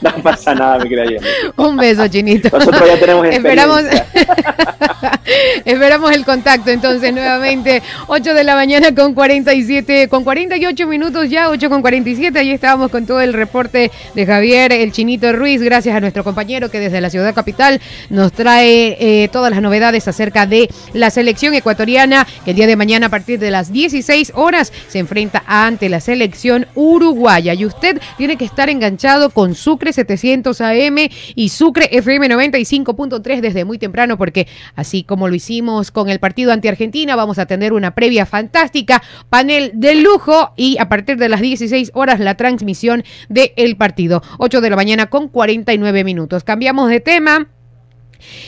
[0.00, 1.20] No pasa nada, mi querida.
[1.56, 2.50] Un beso, Chinito.
[2.56, 3.82] Nosotros ya tenemos Esperamos,
[5.64, 7.82] esperamos el contacto entonces nuevamente.
[8.08, 12.38] 8 de la mañana con 47, con 48 minutos ya, 8 con 47.
[12.38, 15.62] Ahí estábamos con todo el reporte de Javier, el Chinito Ruiz.
[15.62, 20.08] Gracias a nuestro compañero que desde la ciudad capital nos trae eh, todas las novedades
[20.08, 24.32] acerca de la selección ecuatoriana que el día de mañana a partir de las 16
[24.34, 27.54] horas se enfrenta ante la selección uruguaya.
[27.54, 30.96] Y usted tiene que estar enganchado con Sucre 700 AM
[31.34, 36.52] y Sucre FM 95.3 desde muy temprano porque así como lo hicimos con el partido
[36.52, 41.28] ante Argentina, vamos a tener una previa fantástica, panel de lujo y a partir de
[41.28, 44.22] las 16 horas la transmisión del partido.
[44.38, 46.44] 8 de la mañana con 49 minutos.
[46.44, 47.48] Cambiamos de tema.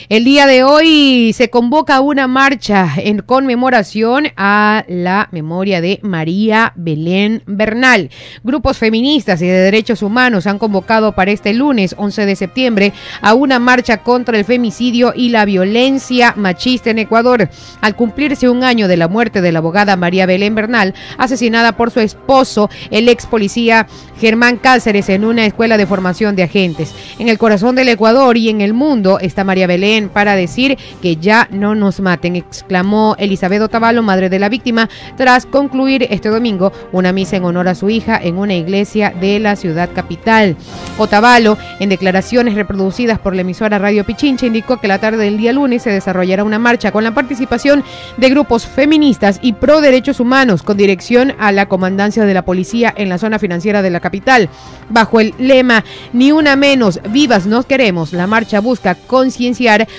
[0.09, 6.73] El día de hoy se convoca una marcha en conmemoración a la memoria de María
[6.75, 8.09] Belén Bernal.
[8.43, 13.33] Grupos feministas y de derechos humanos han convocado para este lunes 11 de septiembre a
[13.33, 17.49] una marcha contra el femicidio y la violencia machista en Ecuador.
[17.81, 21.91] Al cumplirse un año de la muerte de la abogada María Belén Bernal, asesinada por
[21.91, 23.87] su esposo, el ex policía
[24.19, 26.93] Germán Cáceres, en una escuela de formación de agentes.
[27.19, 31.17] En el corazón del Ecuador y en el mundo está María Belén para decir que
[31.17, 36.71] ya no nos maten, exclamó Elizabeth Otavalo, madre de la víctima, tras concluir este domingo
[36.91, 40.55] una misa en honor a su hija en una iglesia de la ciudad capital.
[40.97, 45.53] Otavalo, en declaraciones reproducidas por la emisora Radio Pichincha, indicó que la tarde del día
[45.53, 47.83] lunes se desarrollará una marcha con la participación
[48.17, 52.93] de grupos feministas y pro derechos humanos con dirección a la comandancia de la policía
[52.95, 54.49] en la zona financiera de la capital.
[54.89, 59.54] Bajo el lema Ni una menos, vivas nos queremos, la marcha busca conciencia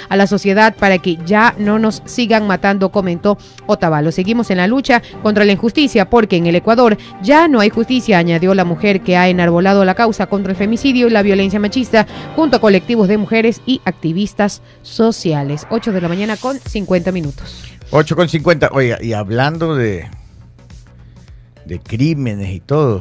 [0.09, 4.13] a la sociedad para que ya no nos sigan matando, comentó Otavalo.
[4.13, 8.19] Seguimos en la lucha contra la injusticia porque en el Ecuador ya no hay justicia,
[8.19, 12.07] añadió la mujer que ha enarbolado la causa contra el femicidio y la violencia machista
[12.35, 15.67] junto a colectivos de mujeres y activistas sociales.
[15.71, 17.65] 8 de la mañana con 50 minutos.
[17.91, 18.71] 8 con 50.
[18.73, 20.09] Oiga, y hablando de,
[21.65, 23.01] de crímenes y todo,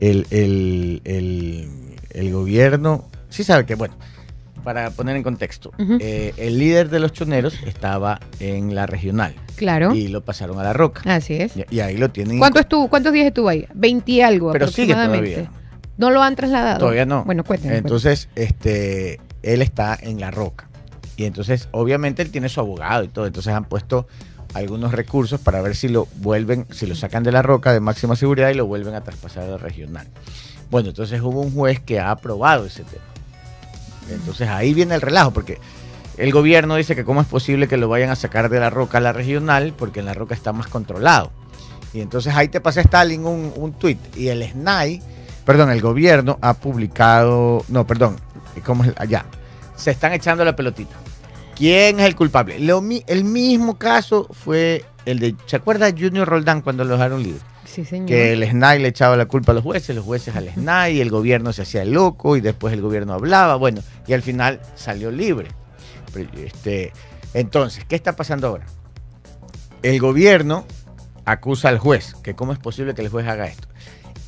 [0.00, 1.68] el, el, el,
[2.10, 3.96] el gobierno, sí sabe que, bueno,
[4.64, 9.94] para poner en contexto, eh, el líder de los choneros estaba en la regional Claro.
[9.94, 11.02] y lo pasaron a la roca.
[11.04, 11.56] Así es.
[11.56, 12.38] Y, y ahí lo tienen.
[12.38, 13.66] ¿Cuánto estuvo, ¿Cuántos días estuvo ahí?
[13.74, 15.50] 20 y algo Pero sigue todavía.
[15.96, 16.78] ¿No lo han trasladado?
[16.80, 17.24] Todavía no.
[17.24, 17.76] Bueno, cuéntenme.
[17.76, 20.68] Entonces, este, él está en la roca.
[21.16, 23.26] Y entonces, obviamente, él tiene su abogado y todo.
[23.26, 24.08] Entonces han puesto
[24.54, 28.16] algunos recursos para ver si lo vuelven, si lo sacan de la roca de máxima
[28.16, 30.08] seguridad y lo vuelven a traspasar a la regional.
[30.70, 33.04] Bueno, entonces hubo un juez que ha aprobado ese tema.
[34.10, 35.58] Entonces ahí viene el relajo, porque
[36.16, 38.98] el gobierno dice que cómo es posible que lo vayan a sacar de la roca
[38.98, 41.32] a la regional, porque en la roca está más controlado.
[41.92, 45.00] Y entonces ahí te pasa Stalin un, un tuit y el SNAI,
[45.44, 48.16] perdón, el gobierno ha publicado, no, perdón,
[48.64, 48.92] ¿cómo es?
[48.96, 49.24] Allá,
[49.76, 50.94] se están echando la pelotita.
[51.54, 52.58] ¿Quién es el culpable?
[52.58, 57.40] Lo el mismo caso fue el de, ¿se acuerda Junior Roldán cuando lo dejaron libre?
[58.06, 61.10] Que el SNAI le echaba la culpa a los jueces, los jueces al SNAI, el
[61.10, 65.48] gobierno se hacía loco y después el gobierno hablaba, bueno, y al final salió libre.
[66.36, 66.92] Este,
[67.32, 68.66] entonces, ¿qué está pasando ahora?
[69.82, 70.64] El gobierno
[71.24, 73.68] acusa al juez, que cómo es posible que el juez haga esto.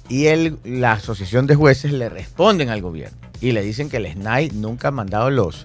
[0.08, 0.26] Y
[0.64, 4.88] la asociación de jueces le responden al gobierno y le dicen que el SNAI nunca
[4.88, 5.64] ha mandado los,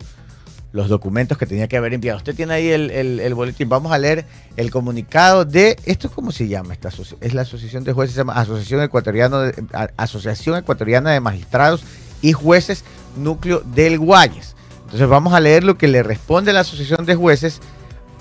[0.74, 2.18] los documentos que tenía que haber enviado.
[2.18, 3.68] Usted tiene ahí el, el- boletín.
[3.70, 4.26] Vamos a leer
[4.58, 5.78] el comunicado de.
[5.86, 6.74] ¿Esto cómo se llama?
[6.74, 6.90] Esta
[7.22, 9.66] es la asociación de jueces, se llama Asociación, Ecuatoriano de-
[9.98, 11.84] asociación Ecuatoriana de Magistrados
[12.22, 12.84] y Jueces
[13.18, 14.56] Núcleo del Guayes.
[14.86, 17.60] Entonces vamos a leer lo que le responde la Asociación de Jueces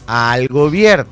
[0.07, 1.11] al gobierno.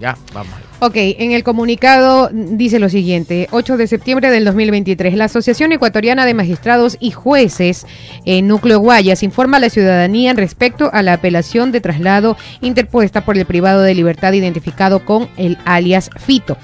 [0.00, 0.73] Ya, vamos a.
[0.86, 6.26] Ok, en el comunicado dice lo siguiente, 8 de septiembre del 2023, la Asociación Ecuatoriana
[6.26, 7.86] de Magistrados y Jueces
[8.26, 13.38] en Núcleo Guayas informa a la ciudadanía respecto a la apelación de traslado interpuesta por
[13.38, 16.58] el privado de libertad identificado con el alias Fito.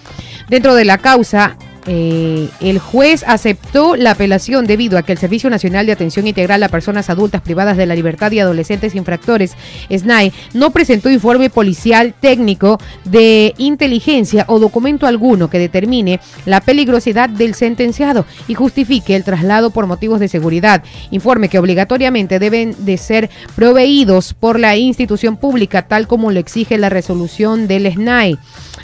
[0.51, 1.57] Dentro de la causa,
[1.93, 6.63] eh, el juez aceptó la apelación debido a que el Servicio Nacional de Atención Integral
[6.63, 9.57] a Personas Adultas Privadas de la Libertad y Adolescentes Infractores,
[9.91, 17.29] SNAI, no presentó informe policial técnico de inteligencia o documento alguno que determine la peligrosidad
[17.29, 20.85] del sentenciado y justifique el traslado por motivos de seguridad.
[21.11, 26.79] Informe que obligatoriamente deben de ser proveídos por la institución pública tal como lo exige
[26.79, 28.39] la resolución del SNAI.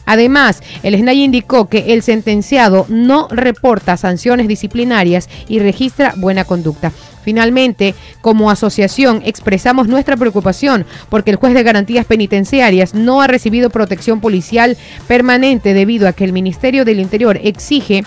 [0.06, 6.92] Además, el SNAI indicó que el sentenciado no reporta sanciones disciplinarias y registra buena conducta.
[7.22, 13.68] Finalmente, como asociación, expresamos nuestra preocupación porque el juez de garantías penitenciarias no ha recibido
[13.68, 14.76] protección policial
[15.08, 18.04] permanente debido a que el Ministerio del Interior exige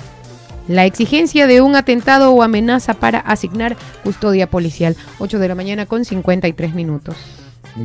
[0.70, 4.96] la exigencia de un atentado o amenaza para asignar custodia policial.
[5.18, 7.18] 8 de la mañana con 53 minutos.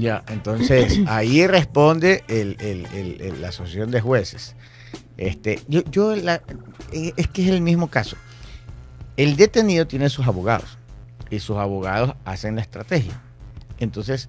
[0.01, 4.55] Ya, entonces ahí responde el- el- el- el- la asociación de jueces.
[5.17, 6.43] Este, yo, yo la-
[6.93, 8.17] eh, es que es el mismo caso.
[9.17, 10.79] El detenido tiene sus abogados
[11.31, 13.21] y sus abogados hacen la estrategia.
[13.79, 14.29] Entonces,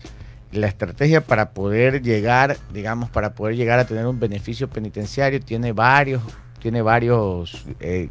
[0.51, 5.71] la estrategia para poder llegar, digamos, para poder llegar a tener un beneficio penitenciario tiene
[5.71, 6.21] varios,
[6.61, 8.09] tiene varios, eh,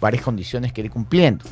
[0.00, 1.44] varias condiciones que ir cumpliendo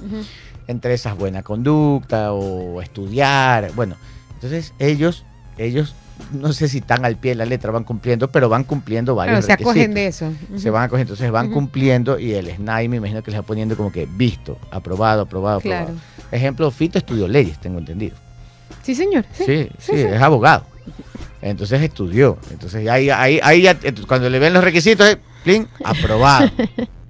[0.67, 3.97] entre esas buena conducta o estudiar, bueno,
[4.35, 5.25] entonces ellos,
[5.59, 5.95] ellos
[6.33, 9.45] no sé si están al pie de la letra, van cumpliendo, pero van cumpliendo varios
[9.45, 10.33] Claro, se acogen requisitos.
[10.51, 10.61] de eso.
[10.63, 13.77] Se van acogiendo, entonces van cumpliendo y el SNAI me imagino que les va poniendo
[13.77, 15.83] como que visto, aprobado, aprobado, Claro.
[15.87, 16.07] aprobado.
[16.31, 18.17] Ejemplo, Fito estudió leyes, tengo entendido.
[18.83, 19.25] Sí, señor.
[19.33, 19.45] Sí.
[19.45, 20.01] Sí, sí, sí.
[20.03, 20.65] es abogado.
[21.43, 22.39] Entonces estudió.
[22.51, 26.49] Entonces ahí, ahí, ahí ya, cuando le ven los requisitos, eh, plin, aprobado.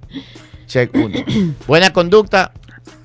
[0.67, 1.19] Check uno.
[1.67, 2.51] Buena conducta,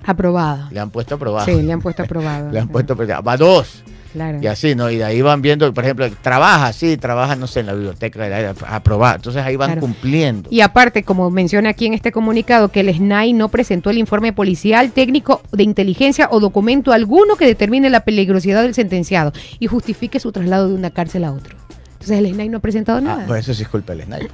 [0.05, 0.69] Aprobado.
[0.71, 1.45] le han puesto aprobado.
[1.47, 2.51] Sí, le han puesto aprobado.
[2.53, 3.23] Le han puesto aprobado.
[3.23, 3.85] Va dos.
[4.13, 4.39] Claro.
[4.43, 4.91] Y así, ¿no?
[4.91, 8.55] Y de ahí van viendo, por ejemplo, trabaja, sí, trabaja, no sé, en la biblioteca,
[8.67, 9.17] aprobado.
[9.17, 9.81] Entonces ahí van Claro.
[9.83, 10.49] cumpliendo.
[10.53, 14.33] Y aparte, como menciona aquí en este comunicado, que el SNAI no presentó el informe
[14.33, 20.19] policial, técnico de inteligencia o documento alguno que determine la peligrosidad del sentenciado y justifique
[20.19, 21.57] su traslado de una cárcel a otro.
[21.93, 23.25] Entonces el SNAI no ha presentado Ah, nada.
[23.27, 24.31] pues eso sí es culpa del sniper.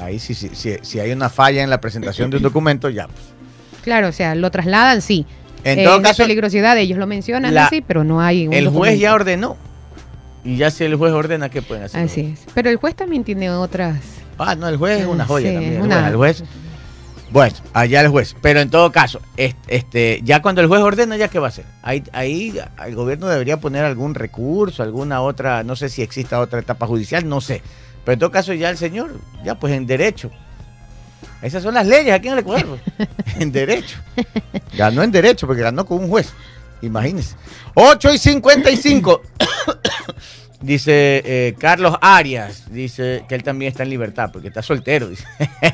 [0.00, 3.06] Ahí sí, sí, sí, si hay una falla en la presentación de un documento, ya.
[3.06, 3.20] pues.
[3.82, 5.26] Claro, o sea, lo trasladan, sí.
[5.64, 8.52] En Eh, todo la caso, peligrosidad, ellos lo mencionan la- así, pero no hay un
[8.54, 9.56] el juez ya ordenó.
[10.44, 12.02] Y ya si el juez ordena, ¿qué pueden hacer?
[12.04, 12.40] Así es.
[12.52, 13.96] Pero el juez también tiene otras...
[14.38, 15.72] Ah, no, el juez es una joya Sí, también.
[15.74, 16.10] es el una- juez.
[16.10, 16.44] El juez,
[17.30, 18.34] Bueno, allá el juez.
[18.42, 21.50] Pero en todo caso, es- este, ya cuando el juez ordena, ¿ya qué va a
[21.50, 21.64] hacer?
[21.82, 26.58] Ahí, ahí el gobierno debería poner algún recurso, alguna otra, no sé si exista otra
[26.58, 27.62] etapa judicial, no sé.
[28.04, 30.30] Pero en todo caso, ya el señor, ya pues en derecho.
[31.42, 32.64] Esas son las leyes aquí en el pues.
[33.38, 33.98] en derecho.
[34.76, 36.32] Ganó en derecho porque ganó con un juez.
[36.82, 37.36] Imagínense.
[37.74, 39.22] 8 y 55.
[40.62, 45.08] Dice eh, Carlos Arias, dice que él también está en libertad porque está soltero.
[45.08, 45.24] Dice.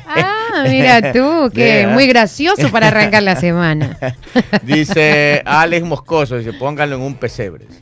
[0.07, 3.97] Ah, mira tú, que muy gracioso para arrancar la semana.
[4.63, 7.65] Dice Alex Moscoso, dice, pónganlo en un pesebre.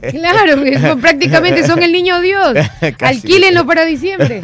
[0.00, 0.60] Claro,
[1.00, 2.56] prácticamente son el niño Dios.
[3.00, 4.40] Alquílenlo para diciembre.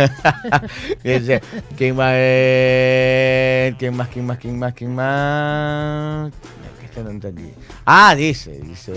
[1.02, 1.40] Dice,
[1.76, 2.12] ¿quién más?
[2.16, 3.74] eh?
[3.78, 4.08] ¿Quién más?
[4.08, 4.38] ¿Quién más?
[4.38, 4.74] ¿Quién más?
[4.74, 6.32] ¿Quién más?
[7.02, 7.50] No entendí.
[7.84, 8.92] Ah, dice, dice.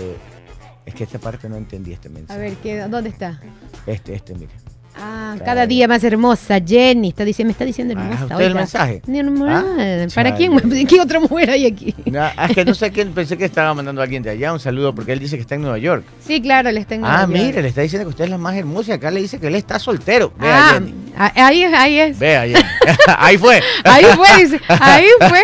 [0.88, 2.40] Es que esta parte no entendí este A mensaje.
[2.40, 3.38] ver, ¿qué, ¿dónde está?
[3.86, 4.52] Este, este, mire.
[5.00, 6.58] Ah, cada día más hermosa.
[6.66, 8.24] Jenny está diciendo, me está diciendo Ah, hermosa.
[8.24, 9.02] ¿usted el mensaje?
[9.46, 10.58] Ah, ¿Para quién?
[10.88, 11.94] ¿Qué otra mujer hay aquí?
[12.06, 14.58] No, es que no sé quién, pensé que estaba mandando a alguien de allá un
[14.58, 16.04] saludo porque él dice que está en Nueva York.
[16.26, 17.06] Sí, claro, les tengo.
[17.06, 19.46] Ah, mire, le está diciendo que usted es la más hermosa acá le dice que
[19.48, 20.32] él está soltero.
[20.36, 20.94] Vea, Ah, Jenny.
[21.16, 22.18] ah, ahí es, ahí es.
[22.18, 22.54] Vea, Jenny.
[23.18, 23.60] Ahí fue.
[23.84, 25.42] Ahí fue, dice, ahí fue.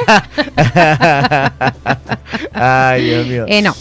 [2.52, 3.44] Ay, Dios mío.
[3.48, 3.74] Eh, no.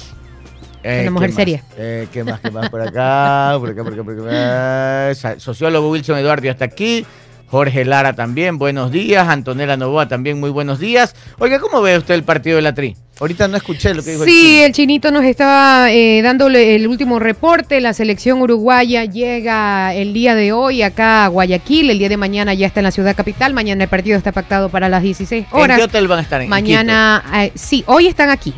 [0.84, 1.63] Eh, una mujer seria.
[1.78, 2.39] Eh, ¿Qué más?
[2.41, 3.56] ¿Qué más por acá?
[3.60, 5.15] Por acá, por acá, por acá.
[5.15, 7.06] Sa- Sociólogo Wilson Eduardo hasta aquí.
[7.48, 9.28] Jorge Lara también, buenos días.
[9.28, 11.15] Antonella Novoa también, muy buenos días.
[11.38, 12.96] Oiga, ¿cómo ve usted el partido de la Tri?
[13.19, 14.65] Ahorita no escuché lo que dijo el Sí, chino.
[14.65, 17.80] el chinito nos estaba eh, dándole el último reporte.
[17.80, 21.91] La selección uruguaya llega el día de hoy acá a Guayaquil.
[21.91, 23.54] El día de mañana ya está en la ciudad capital.
[23.54, 25.78] Mañana el partido está pactado para las 16 ¿En horas.
[25.78, 26.41] qué hotel van a estar?
[26.41, 28.52] ¿En Mañana, eh, sí, hoy están aquí.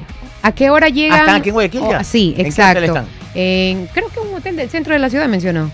[0.46, 1.18] ¿A qué hora llegan?
[1.18, 2.00] Ah, ¿están aquí en Guayaquil ya?
[2.02, 2.78] Oh, sí, ¿En qué exacto.
[2.78, 3.06] hotel están?
[3.34, 5.72] En- creo que un hotel del centro de la ciudad mencionó.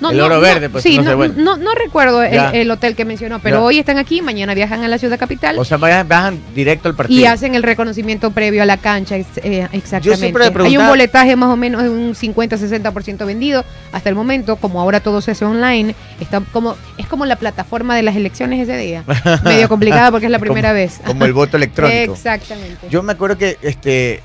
[0.00, 1.34] El Oro Verde, pues, sí, no sé, no, bueno.
[1.36, 3.62] no, no recuerdo el, hotel que mencionó, pero Ya.
[3.64, 6.94] hoy están aquí, mañana viajan a la ciudad capital O sea, vayan, bajan directo al
[6.94, 7.20] partido.
[7.20, 9.16] y hacen el reconocimiento previo a la cancha.
[9.16, 10.16] eh, exactamente.
[10.16, 14.56] siempre me Hay un boletaje más o menos de un 50-60% vendido hasta el momento,
[14.56, 18.60] como ahora todo se hace online, está como es como la plataforma de las elecciones
[18.68, 19.04] ese día.
[19.44, 21.00] Medio complicada porque es la primera Como- vez.
[21.04, 22.12] Como el voto electrónico.
[22.14, 22.88] Exactamente.
[22.90, 24.22] Yo me acuerdo que este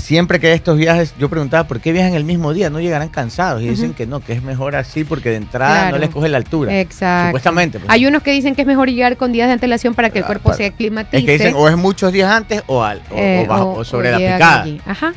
[0.00, 3.62] siempre que estos viajes, yo preguntaba por qué viajan el mismo día, no llegarán cansados.
[3.62, 5.96] Y dicen que no, que es mejor así porque de entrada Claro.
[5.96, 6.78] no les coge la altura.
[6.80, 7.28] Exacto.
[7.28, 7.78] Supuestamente.
[7.78, 7.90] pues.
[7.90, 10.24] Hay unos que dicen que es mejor llegar con días de antelación para que el
[10.24, 11.18] Ah, cuerpo para- se aclimatice.
[11.18, 13.84] es que dicen o es muchos días antes o, al, o, eh, o bajo- o-
[13.84, 14.62] sobre la picada.
[14.62, 14.80] allí.
[14.86, 15.12] Ajá.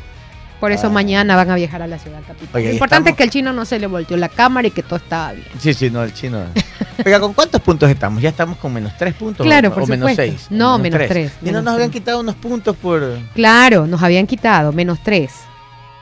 [0.64, 0.90] Por eso Ah.
[0.90, 2.48] mañana van a viajar a la ciudad capital.
[2.54, 4.82] Oye, Lo importante es que el chino no se le volteó la cámara y que
[4.82, 5.46] todo estaba bien.
[5.58, 6.38] Sí, sí, no, el chino.
[7.04, 8.22] Oiga, ¿con cuántos puntos estamos?
[8.22, 9.44] Ya estamos con menos tres puntos.
[9.44, 10.46] Claro, o, por o menos seis.
[10.48, 13.18] No, menos tres, Y no nos habían quitado unos puntos por.
[13.34, 15.32] Claro, nos habían quitado menos tres.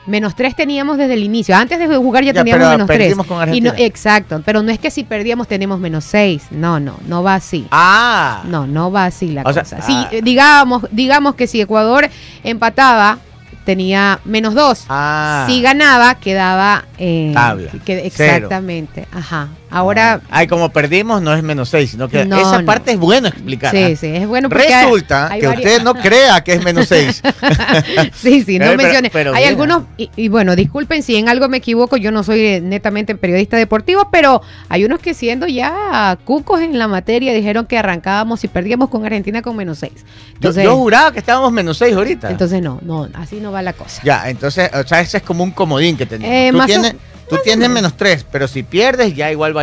[0.05, 1.55] Menos tres teníamos desde el inicio.
[1.57, 2.99] Antes de jugar ya, Ya, teníamos menos tres.
[2.99, 6.43] perdimos con Y no, exacto, pero no es que si perdíamos tenemos menos seis.
[6.51, 7.67] No, no, no va así.
[7.71, 9.77] Ah, No, no va así la O sea, cosa.
[9.81, 9.85] ah.
[10.09, 12.09] Si, eh, digamos, digamos que si Ecuador
[12.43, 13.17] empataba,
[13.65, 14.85] tenía menos dos.
[14.89, 15.45] ah.
[15.49, 16.85] Si ganaba, quedaba.
[16.97, 17.71] eh, Tabla.
[17.71, 18.35] que- Cero.
[18.35, 19.07] exactamente.
[19.11, 19.49] Ajá.
[19.73, 20.21] Ahora.
[20.29, 22.65] Ay, como perdimos, no es menos seis, sino que No, esa no.
[22.65, 23.71] parte es bueno explicar.
[23.71, 23.95] Sí, ¿ah?
[23.95, 27.21] sí, es bueno hay- Resulta hay que varias- usted no crea que es menos seis.
[28.15, 29.09] Sí, sí, no pero- mencione.
[29.11, 32.39] pero Hay algunos, y, y bueno, disculpen si en algo me equivoco, yo no soy
[32.45, 37.65] eh, netamente periodista deportivo, pero hay unos que siendo ya cucos en la materia dijeron
[37.65, 39.93] que arrancábamos y perdíamos con Argentina con menos seis.
[39.95, 42.29] Yo, Entonces, yo juraba que estábamos menos seis ahorita.
[42.29, 44.01] entonces no, no, así no va la cosa.
[44.03, 46.33] ya, entonces, o sea, ese es como un comodín que tenemos.
[46.35, 46.95] Eh, tú o- tienes,
[47.29, 49.62] tú tienes menos tres, pero si pierdes, ya igual valí.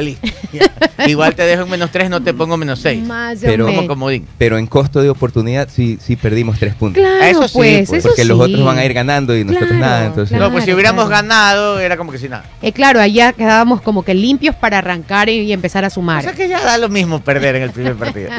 [0.53, 0.71] Ya.
[1.07, 3.07] igual te dejo en menos tres, no te pongo menos seis.
[3.07, 4.27] Más Pero o Como comodín.
[4.39, 7.03] Pero en costo de oportunidad sí, sí perdimos tres puntos.
[7.03, 8.53] Claro, Eso sí, pues, pues, eso porque los sí.
[8.53, 10.07] otros van a ir ganando y nosotros Claro, nada.
[10.07, 10.47] Entonces, claro.
[10.47, 11.23] no, pues si hubiéramos claro.
[11.23, 12.45] ganado, era como que si nada.
[12.63, 16.21] Eh, claro, allá quedábamos como que limpios para arrancar y, y empezar a sumar.
[16.21, 18.31] O sea que ya da lo mismo perder en el primer partido.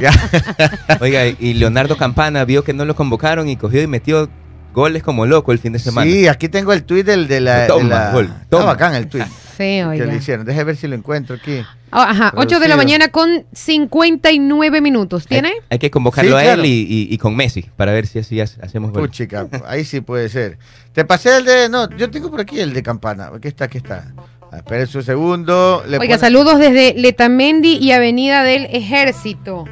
[1.00, 4.30] Oiga, y Leonardo Campana vio que no lo convocaron y cogió y metió
[4.74, 6.10] goles como loco el fin de semana.
[6.10, 7.60] Sí, aquí tengo el tuit del, de la.
[7.62, 9.24] de Toma, la- gol, Está bacán el tuit
[9.58, 10.06] Sí, que oiga.
[10.06, 10.46] le hicieron.
[10.46, 11.62] Déjame ver si lo encuentro aquí.
[11.92, 15.28] Ah, Ajá, 8 de la mañana con 59 minutos.
[15.28, 15.50] ¿Tiene?
[15.50, 16.62] Hay, hay que convocarlo Sí, a claro.
[16.62, 19.02] él y, y- y con Messi para ver si así ha- hacemos gol.
[19.04, 20.58] Puchica, ahí sí puede ser.
[20.94, 21.70] Te pasé el de.
[21.70, 23.30] No, yo tengo por aquí el de campana.
[23.36, 24.14] Aquí está, aquí está.
[24.52, 25.84] Ah, Esperen un segundo.
[25.88, 29.66] Le Oiga, pone- saludos desde Letamendi y Avenida del Ejército.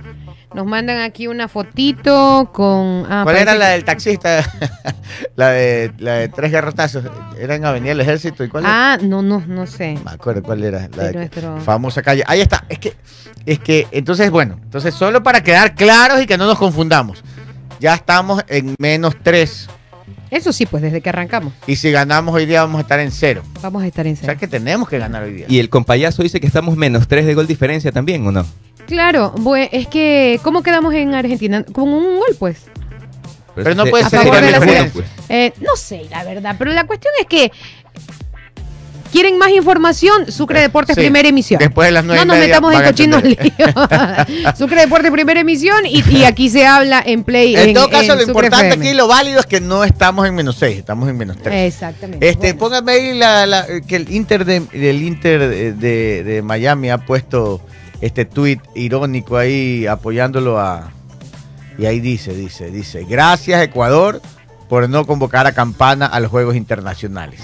[0.54, 3.06] Nos mandan aquí una fotito con.
[3.10, 4.44] ah, ¿Cuál era la del taxista?
[5.36, 7.04] la, de, la de tres garrotazos.
[7.40, 8.44] Era en Avenida del Ejército.
[8.44, 8.94] ¿Y cuál era?
[8.94, 9.94] Ah, no, no, no sé.
[9.94, 10.90] No me acuerdo cuál era.
[10.96, 12.24] La De de- nuestro- famosa calle.
[12.26, 12.66] Ahí está.
[12.68, 12.94] Es que,
[13.46, 17.24] es que, entonces, bueno, entonces solo para quedar claros y que no nos confundamos.
[17.80, 19.70] Ya estamos en menos tres.
[20.32, 21.54] Eso sí, pues desde que arrancamos.
[21.68, 23.44] Y si ganamos hoy día vamos a estar en cero.
[23.62, 24.40] Vamos a estar en O sea cero.
[24.40, 25.46] que tenemos que ganar hoy día.
[25.48, 28.46] Y el compayazo dice que estamos menos tres de gol diferencia también, ¿o no?
[28.90, 31.64] Claro, bue- es que, ¿cómo quedamos en Argentina?
[31.72, 32.58] Con un gol, pues.
[33.56, 35.06] Pero no se- puede A ser favor que de la gane selección.
[35.06, 35.26] pues.
[35.30, 37.52] Eh, no sé, la verdad, pero la cuestión es que
[39.12, 41.02] quieren más información, Sucre Deportes Sí.
[41.02, 41.60] primera emisión.
[41.60, 43.38] Después de las nueve No nos metamos en cochinos líos.
[44.58, 47.56] Sucre Deportes primera emisión y, y aquí se habla en play.
[47.56, 48.86] En todo caso, en lo Sucre importante FM.
[48.88, 51.74] aquí, lo válido es que no estamos en menos 6, estamos en menos 3.
[51.74, 52.28] Exactamente.
[52.28, 52.60] Este, Bueno.
[52.60, 56.98] póngame ahí la, la- que el Inter de, del Inter de, de- de Miami ha
[57.00, 57.62] puesto
[58.02, 60.92] este tuit irónico ahí apoyándolo a
[61.78, 64.22] y ahí dice, dice, dice, gracias Ecuador
[64.68, 67.42] por no convocar a Campana a los Juegos Internacionales.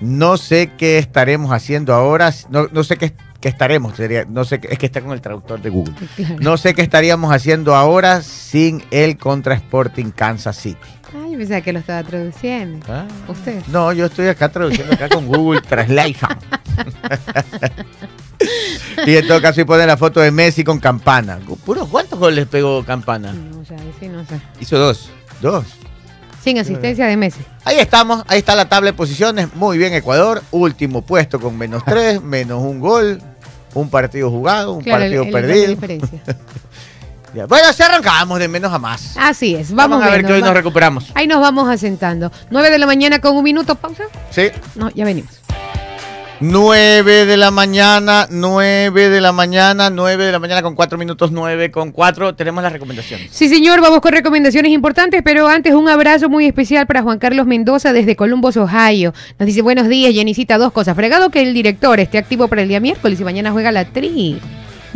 [0.00, 4.60] No sé qué estaremos haciendo ahora, no, no sé qué, qué estaremos, sería, no sé,
[4.60, 5.94] qué- es que está con el traductor de Google.
[6.16, 6.36] Claro.
[6.40, 10.78] No sé qué estaríamos haciendo ahora sin el contra Sporting Kansas City.
[11.14, 12.84] Ay, yo pensaba que lo estaba traduciendo.
[12.90, 13.06] Ah.
[13.28, 13.62] Usted.
[13.68, 16.30] No, yo estoy acá traduciendo acá con Google Translation.
[19.06, 21.38] y en todo caso, y pone la foto de Messi con Campana.
[21.64, 23.32] Puros, ¿cuántos goles pegó Campana?
[23.32, 24.40] No, ya, sí, no sé.
[24.60, 25.10] Hizo dos.
[25.40, 25.64] Dos.
[26.42, 27.40] Sin asistencia de Messi.
[27.64, 29.54] Ahí estamos, ahí está la tabla de posiciones.
[29.54, 30.42] Muy bien, Ecuador.
[30.52, 33.20] Último puesto con menos tres, menos un gol,
[33.74, 35.68] un partido jugado, un Claro, partido el perdido.
[35.68, 36.22] diferencia.
[37.48, 39.14] Bueno, se arrancamos de menos a más.
[39.18, 41.12] Así es, Vamos, vamos, a ver viendo, que hoy nos recuperamos.
[41.14, 42.32] Ahí nos vamos asentando.
[42.48, 44.04] 9 de la mañana con un minuto, pausa.
[44.30, 44.48] Sí.
[44.74, 45.32] No, ya venimos.
[46.40, 51.32] 9 de la mañana, 9 de la mañana, 9 de la mañana con 4 minutos,
[51.32, 52.34] 9 con 4.
[52.34, 53.28] Tenemos las recomendaciones.
[53.30, 57.46] Sí, señor, vamos con recomendaciones importantes, pero antes un abrazo muy especial para Juan Carlos
[57.46, 59.14] Mendoza desde Columbus, Ohio.
[59.38, 60.94] Nos dice, buenos días, Jenicita, dos cosas.
[60.94, 64.38] Fregado que el director esté activo para el día miércoles y mañana juega la tri.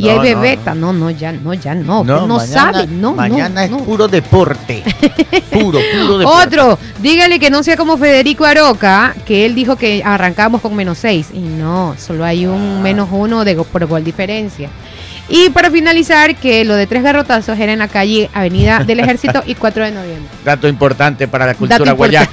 [0.01, 0.75] Y No, hay bebeta.
[0.75, 2.03] No, no, ya, no, ya no.
[2.03, 4.83] No, no mañana, sabe, no, Mañana no, es puro deporte.
[5.51, 6.47] Puro, puro deporte.
[6.47, 10.97] Otro, dígale que no sea como Federico Aroca, que él dijo que arrancamos con menos
[10.97, 11.29] seis.
[11.35, 14.71] Y no, solo hay un menos uno de por gol diferencia.
[15.31, 19.43] Y para finalizar, que lo de tres garrotazos era en la calle Avenida del Ejército
[19.47, 20.29] y 4 de noviembre.
[20.45, 22.29] Dato importante para la cultura guayaca.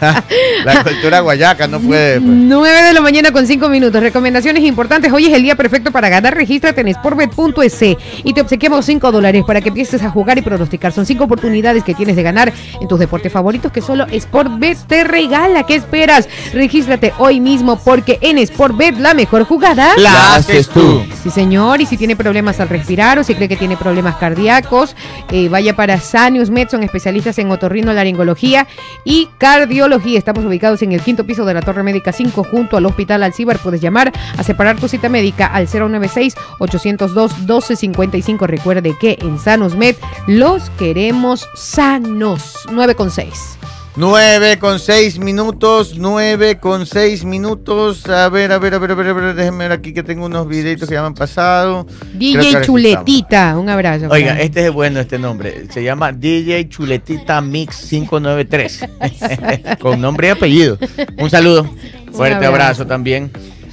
[0.64, 2.20] la cultura guayaca no puede.
[2.20, 2.32] pues.
[2.32, 4.02] 9 de la mañana con 5 minutos.
[4.02, 5.12] Recomendaciones importantes.
[5.12, 6.34] Hoy es el día perfecto para ganar.
[6.34, 10.92] Regístrate en sportbet.es y te obsequiamos 5 dólares para que empieces a jugar y pronosticar.
[10.92, 15.04] Son 5 oportunidades que tienes de ganar en tus deportes favoritos que solo Sportbet te
[15.04, 15.64] regala.
[15.64, 16.28] ¿Qué esperas?
[16.52, 19.92] Regístrate hoy mismo porque en Sportbet la mejor jugada.
[19.96, 21.04] La haces tú.
[21.22, 21.80] Sí, señor.
[21.80, 24.96] Y si tiene problemas al respirar o si cree que tiene problemas cardíacos,
[25.30, 28.66] eh, vaya para Sanius Med, son especialistas en otorrinolaringología
[29.04, 30.18] y cardiología.
[30.18, 33.58] Estamos ubicados en el quinto piso de la Torre Médica 5, junto al Hospital Alcibar.
[33.58, 38.46] Puedes llamar a separar tu cita médica al 096-802-1255.
[38.46, 42.66] Recuerde que en Sanus Med los queremos sanos.
[42.72, 43.58] 9 con 6.
[43.96, 48.08] 9 con 6 minutos, 9 con 6 minutos.
[48.08, 50.26] A ver, a ver, a ver, a ver, a ver, déjenme ver aquí que tengo
[50.26, 51.86] unos videitos que ya me han pasado.
[52.14, 54.06] DJ Chuletita, un abrazo.
[54.08, 55.66] Oiga, este es bueno este nombre.
[55.70, 58.88] Se llama DJ Chuletita Mix 593.
[59.80, 60.78] con nombre y apellido.
[61.18, 61.64] Un saludo.
[62.12, 62.48] Fuerte abrazo.
[62.48, 62.86] abrazo.
[62.86, 63.30] también.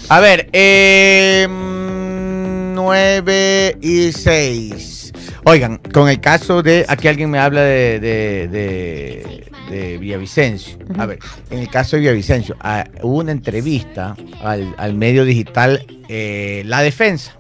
[0.09, 5.13] A ver, eh, 9 y 6.
[5.43, 6.85] Oigan, con el caso de.
[6.87, 10.77] Aquí alguien me habla de, de, de, de Villavicencio.
[10.97, 15.85] A ver, en el caso de Villavicencio, ah, hubo una entrevista al, al medio digital
[16.09, 17.37] eh, La Defensa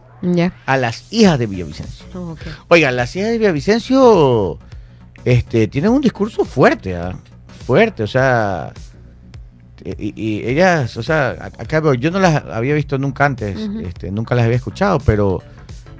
[0.65, 2.05] a las hijas de Villavicencio.
[2.13, 2.35] Oh.
[2.69, 4.59] Oigan, las hijas de Villavicencio
[5.25, 7.17] este, tienen un discurso fuerte, ¿ah?
[7.65, 8.73] fuerte, o sea,
[9.83, 14.35] y, y ellas, o sea, acá yo no las había visto nunca antes, este, nunca
[14.35, 15.41] las había escuchado, pero,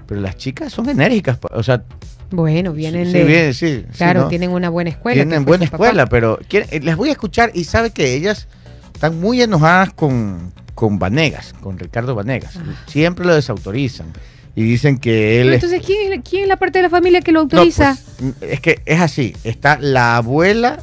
[0.08, 1.84] pero las chicas son enérgicas, o sea,
[2.30, 3.24] Bueno, vienen sí, de.
[3.24, 4.28] bien, sí, sí, Claro, ¿no?
[4.28, 5.16] tienen una buena escuela.
[5.16, 5.86] tienen buena papá.
[5.86, 8.48] escuela, pero quieren- eh, les voy a escuchar y sabe que ellas
[8.94, 12.64] están muy enojadas con, con Vanegas, con Ricardo Vanegas, Ah.
[12.88, 14.08] siempre lo desautorizan
[14.56, 15.46] y dicen que él...
[15.48, 17.96] Pero entonces, ¿quién, es- ¿quién es la parte de la familia que lo No, autoriza?
[18.20, 19.36] pues, es que es así.
[19.44, 20.80] Está la abuela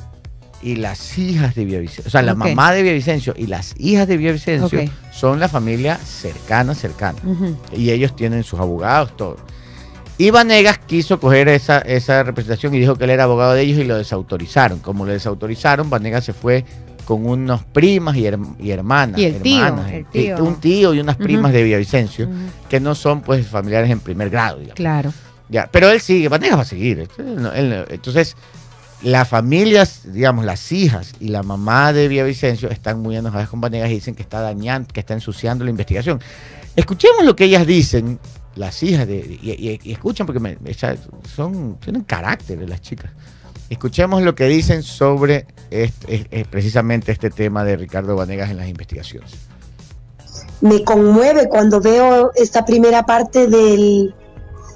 [0.63, 2.05] y las hijas de Villavicencio.
[2.07, 4.81] O sea, la mamá de Villavicencio y las hijas de Villavicencio
[5.13, 7.19] son la familia cercana, cercana.
[7.77, 9.37] Y ellos tienen sus abogados, todo.
[10.17, 13.79] Y Vanegas quiso coger esa, esa representación y dijo que él era abogado de ellos
[13.79, 14.79] y lo desautorizaron.
[14.79, 16.65] Como lo desautorizaron, Vanegas se fue
[17.05, 19.19] con unos primas y, herm- y hermanas.
[19.19, 20.37] Y el tío, hermanas, el sí, tío.
[20.45, 22.35] Un tío y unas primas de Villavicencio, Ujú.
[22.69, 24.77] que no son pues familiares en primer grado, digamos.
[24.77, 25.13] Claro.
[25.49, 27.09] Ya, pero él sigue, Vanegas va a seguir.
[27.19, 28.37] No- él no- Entonces,
[29.03, 33.91] las familias, digamos, las hijas y la mamá de Villavicencio están muy enojadas con Vanegas
[33.91, 36.21] y dicen que está dañando, que está ensuciando la investigación.
[36.77, 38.19] Escuchemos lo que ellas dicen,
[38.57, 40.57] las hijas de, y, y- y escuchen porque me-
[41.35, 43.11] son, tienen carácter las chicas.
[43.71, 48.59] Escuchemos lo que dicen sobre este- es- es precisamente este tema de Ricardo Vanegas en
[48.59, 49.31] las investigaciones.
[50.61, 54.15] me conmueve cuando veo esta primera parte del,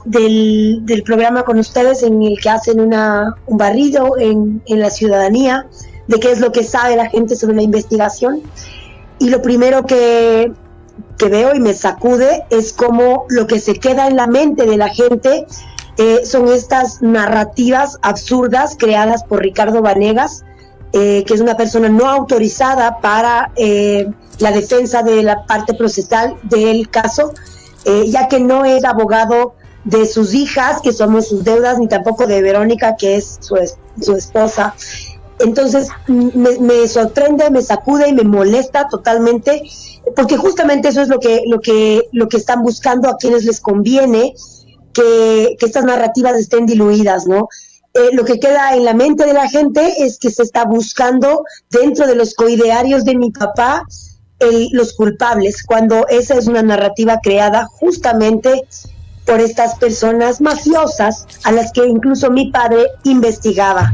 [0.04, 4.90] del, del, programa con ustedes en el que hacen una, un barrido en, en la
[4.90, 5.66] ciudadanía
[6.06, 8.42] de qué es lo que sabe la gente sobre la investigación.
[9.18, 10.52] Y lo primero que,
[11.18, 14.76] que veo y me sacude es como lo que se queda en la mente de
[14.76, 15.46] la gente
[15.98, 20.44] eh, son estas narrativas absurdas creadas por Ricardo Vanegas,
[20.92, 24.08] eh, que es una persona no autorizada para eh,
[24.38, 27.34] la defensa de la parte procesal del caso,
[28.06, 29.54] ya que no es abogado
[29.84, 33.56] de sus hijas, que somos sus deudas, ni tampoco de Verónica, que es su,
[33.98, 34.74] su esposa.
[35.40, 39.62] Entonces me, sorprende, me sacude y me molesta totalmente,
[40.16, 43.60] porque justamente eso es lo que, lo que, lo que están buscando a quienes les
[43.60, 44.34] conviene
[44.92, 47.48] que, estas narrativas estén diluidas, ¿no?
[47.94, 51.44] Eh, lo que queda en la mente de la gente es que se está buscando
[51.70, 53.84] dentro de los coidearios de mi papá
[54.72, 58.66] los culpables, cuando esa es una narrativa creada justamente
[59.28, 63.92] por estas personas mafiosas a las que incluso mi padre investigaba.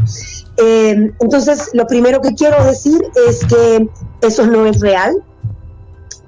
[0.57, 3.89] Eh, entonces, lo primero que quiero decir es que
[4.23, 5.13] eso no es real,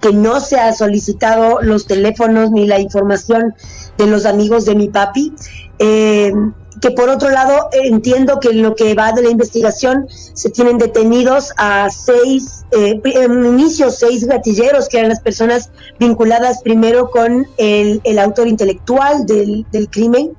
[0.01, 3.55] que no se ha solicitado los teléfonos ni la información
[3.97, 5.33] de los amigos de mi papi.
[5.79, 6.33] Eh,
[6.81, 11.53] que por otro lado entiendo que lo que va de la investigación se tienen detenidos
[11.57, 18.19] a seis, eh, en inicio seis gatilleros, que eran las personas vinculadas primero con el,
[18.19, 20.33] autor intelectual del, crimen,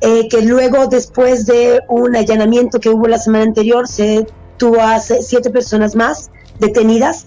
[0.00, 4.26] eh, que luego después de un allanamiento que hubo la semana anterior se
[4.58, 7.26] tuvo a siete personas más detenidas,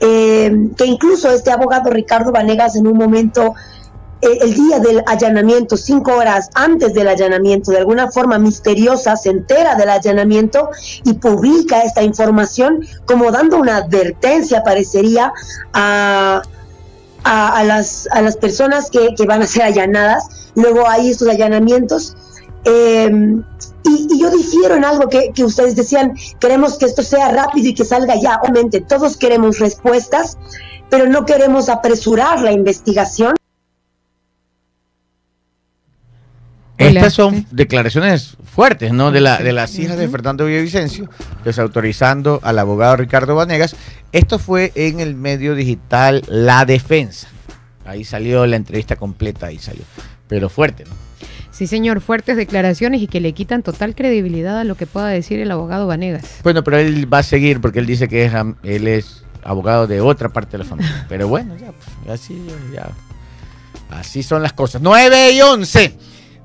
[0.00, 3.54] que incluso este abogado Ricardo Vanegas en un momento
[4.22, 9.74] el día del allanamiento, cinco horas antes del allanamiento, de alguna forma misteriosa, se entera
[9.74, 10.70] del allanamiento
[11.04, 15.32] y publica esta información como dando una advertencia, parecería,
[15.72, 16.40] a,
[17.24, 20.52] a, las, a las personas que, van a ser allanadas.
[20.54, 22.16] Luego hay estos allanamientos.
[22.64, 23.42] Em,
[23.84, 27.74] y, yo difiero en algo que, que, ustedes decían, queremos que esto sea rápido y
[27.74, 28.40] que salga ya.
[28.42, 30.38] Obviamente, todos queremos respuestas,
[30.90, 33.34] pero no queremos apresurar la investigación.
[36.88, 39.10] Estas son declaraciones fuertes, ¿no?
[39.10, 41.08] De, la, de las hijas de Fernando Villavicencio,
[41.44, 43.76] desautorizando al abogado Ricardo Vanegas.
[44.12, 47.28] Esto fue en el medio digital La Defensa.
[47.84, 49.82] Ahí salió la entrevista completa, ahí salió.
[50.28, 50.94] Pero fuerte, ¿no?
[51.50, 55.38] Sí, señor, fuertes declaraciones y que le quitan total credibilidad a lo que pueda decir
[55.38, 56.24] el abogado Vanegas.
[56.42, 60.00] Bueno, pero él va a seguir porque él dice que es, él es abogado de
[60.00, 61.06] otra parte de la familia.
[61.08, 62.40] Pero bueno, ya, pues, así,
[62.72, 62.90] ya.
[63.90, 64.80] Así son las cosas.
[64.80, 65.98] 9 y 11.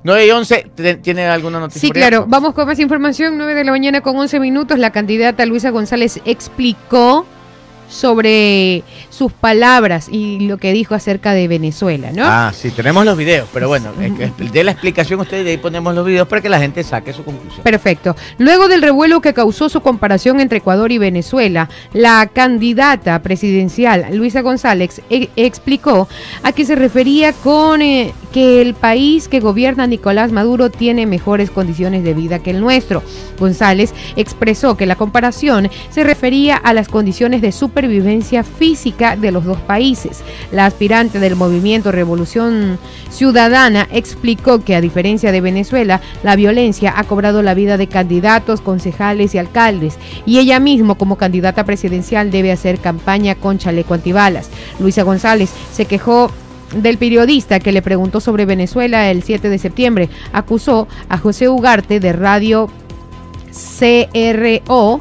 [0.04, 0.70] 9 y 11,
[1.02, 1.80] ¿tiene alguna noticia?
[1.80, 2.24] Sí, claro.
[2.28, 3.36] Vamos con más información.
[3.36, 4.78] 9 de la mañana con 11 minutos.
[4.78, 7.26] La candidata Luisa González explicó
[7.88, 12.24] sobre sus palabras y lo que dijo acerca de Venezuela, ¿no?
[12.24, 16.04] Ah, sí, tenemos los videos, pero bueno, de la explicación usted y ahí ponemos los
[16.04, 17.62] videos para que la gente saque su conclusión.
[17.62, 18.14] Perfecto.
[18.38, 24.42] Luego del revuelo que causó su comparación entre Ecuador y Venezuela, la candidata presidencial Luisa
[24.42, 26.08] González e, explicó
[26.42, 31.50] a qué se refería con eh, que el país que gobierna Nicolás Maduro tiene mejores
[31.50, 33.02] condiciones de vida que el nuestro.
[33.38, 39.44] González expresó que la comparación se refería a las condiciones de supervivencia física de los
[39.44, 40.24] dos países.
[40.50, 42.76] La aspirante del movimiento Revolución
[43.08, 48.60] Ciudadana explicó que a diferencia de Venezuela, la violencia ha cobrado la vida de candidatos,
[48.60, 54.50] concejales y alcaldes, y ella misma como candidata presidencial debe hacer campaña con chaleco antibalas.
[54.80, 56.32] Luisa González se quejó
[56.74, 60.08] del periodista que le preguntó sobre Venezuela el 7 de septiembre.
[60.32, 62.68] Acusó a José Ugarte de Radio
[63.78, 65.00] CRO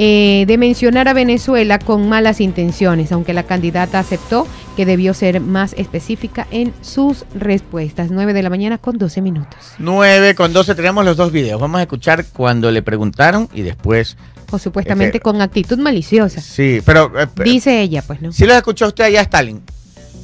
[0.00, 4.46] eh, de mencionar a Venezuela con malas intenciones, aunque la candidata aceptó
[4.76, 8.12] que debió ser más específica en sus respuestas.
[8.12, 9.58] 9 de la mañana con 12 minutos.
[9.80, 11.60] 9 con 12 tenemos los dos videos.
[11.60, 14.16] Vamos a escuchar cuando le preguntaron y después...
[14.52, 16.40] O supuestamente con actitud maliciosa.
[16.40, 17.10] Sí, pero...
[17.20, 18.30] Eh, Dice ella, pues, ¿no?
[18.30, 19.64] Si los escuchó usted allá, Stalin.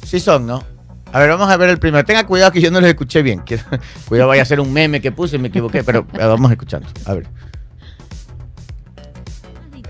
[0.05, 0.63] Sí son, ¿no?
[1.11, 2.05] A ver, vamos a ver el primero.
[2.05, 3.43] Tenga cuidado que yo no lo escuché bien.
[4.07, 6.87] Cuidado, vaya a ser un meme que puse, me equivoqué, pero eh, vamos escuchando.
[7.03, 7.27] A ver.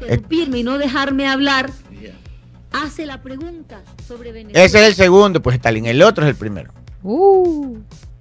[0.05, 1.71] Interrumpirme y no dejarme hablar.
[2.71, 4.65] Hace la pregunta sobre Venezuela.
[4.65, 5.85] Ese es el segundo, pues Stalin.
[5.85, 6.73] El otro es el primero.
[7.03, 7.77] Uh.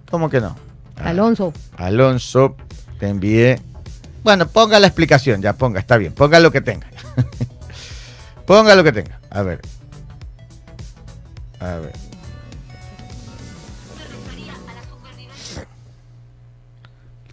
[0.09, 0.57] ¿Cómo que no?
[0.97, 1.53] Ah, Alonso.
[1.77, 2.57] Alonso,
[3.01, 3.61] te envié.
[4.23, 6.13] Bueno, ponga la explicación, ya ponga, está bien.
[6.13, 6.87] Ponga lo que tenga.
[8.47, 9.19] ponga lo que tenga.
[9.31, 9.61] A ver.
[11.59, 11.93] A ver.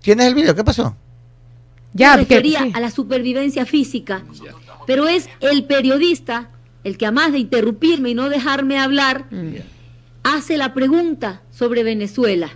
[0.01, 0.55] ¿Tienes el video?
[0.55, 0.95] ¿Qué pasó?
[1.93, 4.23] Ya, me refería a la supervivencia física,
[4.87, 6.49] pero es el periodista
[6.83, 9.55] el que, además de interrumpirme y no dejarme hablar, mm.
[10.23, 12.49] hace la pregunta sobre Venezuela.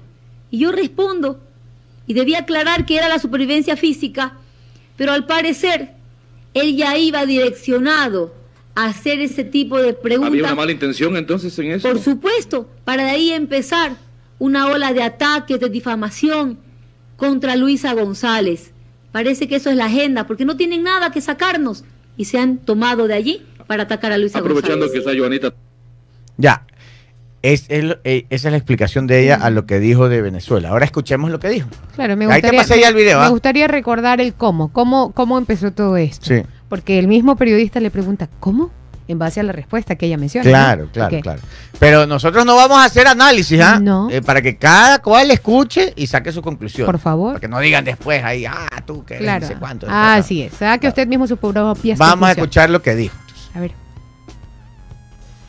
[0.50, 1.42] Y yo respondo,
[2.08, 4.34] y debía aclarar que era la supervivencia física,
[4.96, 5.92] pero al parecer
[6.54, 8.34] él ya iba direccionado
[8.74, 10.32] a hacer ese tipo de preguntas.
[10.32, 11.88] ¿Había una mala intención entonces en eso?
[11.88, 13.98] Por supuesto, para de ahí empezar
[14.40, 16.58] una ola de ataques, de difamación
[17.18, 18.72] contra Luisa González.
[19.16, 21.86] Parece que eso es la agenda, porque no tienen nada que sacarnos
[22.18, 25.54] y se han tomado de allí para atacar a Luisa Aprovechando que está Joanita.
[26.36, 26.66] Ya,
[27.42, 30.68] es, eh, esa es la explicación de ella a lo que dijo de Venezuela.
[30.68, 31.70] Ahora escuchemos lo que dijo.
[31.96, 33.20] Claro, me gustaría, Ahí te ya el video.
[33.20, 33.30] Me ¿ah?
[33.30, 36.26] gustaría recordar el cómo, cómo, cómo empezó todo esto.
[36.26, 36.42] Sí.
[36.68, 38.70] Porque el mismo periodista le pregunta, ¿cómo?
[39.08, 40.50] En base a la respuesta que ella menciona.
[40.50, 41.42] Claro, claro, claro.
[41.80, 43.80] Pero nosotros no vamos a hacer análisis, ¿ah?
[43.80, 44.10] No.
[44.10, 46.86] Eh, para que cada cual escuche y saque su conclusión.
[46.86, 47.34] Por favor.
[47.34, 49.42] Para que no digan después ahí, ah, tú que claro.
[49.42, 49.88] no sé cuánto.
[49.90, 50.54] Ah, así es.
[50.54, 53.16] Saque usted mismo su propia Vamos a escuchar lo que dijo.
[53.54, 53.72] A ver.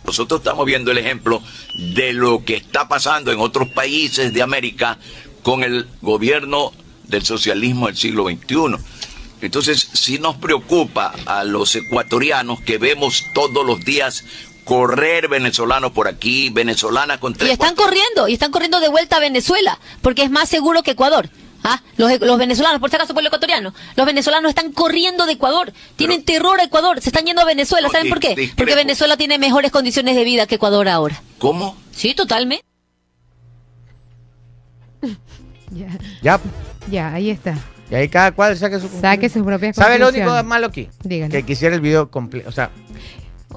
[0.04, 1.42] Nosotros estamos viendo el ejemplo
[1.94, 4.98] de lo que está pasando en otros países de América
[5.42, 6.72] con el gobierno
[7.08, 8.76] del socialismo del siglo XXI.
[9.46, 14.24] Entonces, si nos preocupa a los ecuatorianos que vemos todos los días
[14.64, 17.46] correr venezolanos por aquí, venezolanas contra...
[17.46, 20.90] Y están corriendo, y están corriendo de vuelta a Venezuela, porque es más seguro que
[20.90, 21.30] Ecuador.
[21.62, 21.80] ¿Ah?
[21.96, 26.24] Los, los, venezolanos, por si acaso pueblo ecuatoriano, los venezolanos están corriendo de Ecuador, tienen
[26.24, 28.52] terror a Ecuador, se están yendo a Venezuela, ¿saben por qué?
[28.56, 31.22] Porque Venezuela tiene mejores condiciones de vida que Ecuador ahora.
[31.38, 31.76] ¿Cómo?
[31.92, 32.64] Sí, totalmente.
[35.70, 35.98] ya.
[36.22, 36.40] Ya.
[36.90, 37.56] Ya, ahí está.
[37.90, 40.88] Y ahí cada cual saque su Saque sus propias ¿Sabe lo único malo aquí?
[41.04, 41.32] Díganme.
[41.32, 42.70] Que quisiera el video completo, o sea,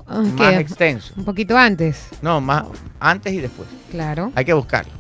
[0.08, 1.14] más extenso.
[1.18, 2.08] Un poquito antes.
[2.22, 2.66] No, más
[3.00, 3.68] antes y después.
[3.92, 4.32] Claro.
[4.36, 4.99] Hay que buscarlo.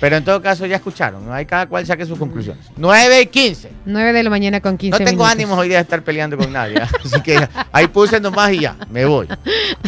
[0.00, 2.66] Pero en todo caso ya escucharon, hay cada cual saque sus conclusiones.
[2.76, 3.70] 9 y 15.
[3.86, 5.32] 9 de la mañana con 15 No tengo minutos.
[5.32, 6.76] ánimos hoy día de estar peleando con nadie.
[6.80, 6.88] ¿ah?
[7.04, 9.26] Así que ahí puse nomás y ya, me voy.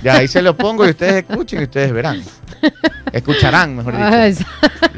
[0.02, 2.22] Ya ahí se lo pongo y ustedes escuchen y ustedes verán.
[3.12, 4.04] Escucharán, mejor dicho.
[4.04, 4.28] Ah,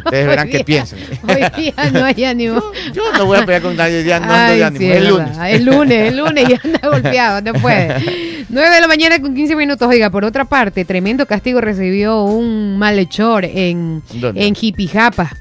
[0.04, 0.98] ustedes verán qué piensan.
[1.28, 2.62] Hoy día no hay ánimo.
[2.92, 4.80] Yo, no voy a pelear con nadie, ya no ando de ánimo.
[4.84, 5.38] Sí, es lunes.
[5.44, 8.46] El lunes, el lunes ya anda golpeado, no puede.
[8.48, 9.86] 9 de la mañana con 15 minutos.
[9.88, 14.02] Oiga, por otra parte, tremendo castigo recibió un malhechor en,
[14.34, 14.54] en
[15.00, 15.36] Jipijapa.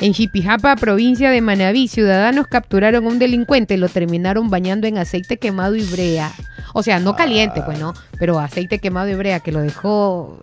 [0.00, 4.98] En Jipijapa, provincia de Manabí, ciudadanos capturaron a un delincuente y lo terminaron bañando en
[4.98, 6.32] aceite quemado y brea.
[6.72, 10.40] O sea, no caliente, pues no, pero aceite quemado y brea que lo dejó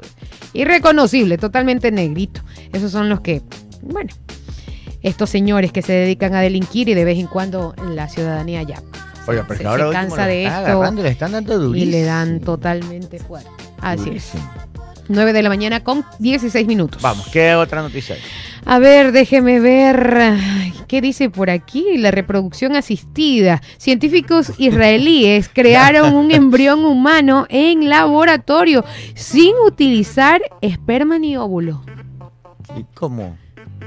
[0.53, 2.41] irreconocible, totalmente negrito.
[2.73, 3.41] Esos son los que,
[3.81, 4.11] bueno,
[5.01, 8.81] estos señores que se dedican a delinquir y de vez en cuando la ciudadanía ya
[9.27, 13.49] Oiga, se, ahora se cansa de esto y le dan totalmente fuerte.
[13.81, 14.51] Así durísimo.
[14.55, 14.66] es.
[15.09, 17.01] 9 de la mañana con 16 minutos.
[17.01, 18.21] Vamos, ¿qué otra noticia hay?
[18.65, 20.37] A ver, déjeme ver.
[20.87, 21.97] ¿Qué dice por aquí?
[21.97, 23.61] La reproducción asistida.
[23.77, 28.83] Científicos israelíes crearon un embrión humano en laboratorio
[29.15, 31.83] sin utilizar esperma ni óvulo.
[32.77, 33.37] ¿Y cómo?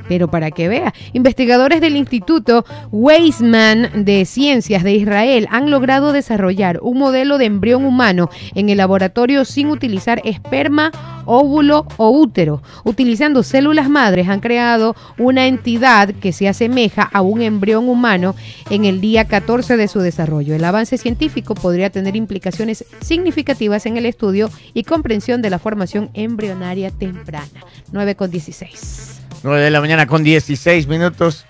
[0.09, 6.79] Pero para que vea, investigadores del Instituto Weizmann de Ciencias de Israel han logrado desarrollar
[6.83, 10.91] un modelo de embrión humano en el laboratorio sin utilizar esperma,
[11.27, 12.63] óvulo o útero.
[12.85, 18.35] Utilizando células madres han creado una entidad que se asemeja a un embrión humano
[18.69, 20.55] en el día 14 de su desarrollo.
[20.55, 26.11] El avance científico podría tener implicaciones significativas en el estudio y comprensión de la formación
[26.15, 27.49] embrionaria temprana.
[27.93, 29.20] 9 con 16.
[29.43, 31.47] 9 de la mañana con 16 minutos.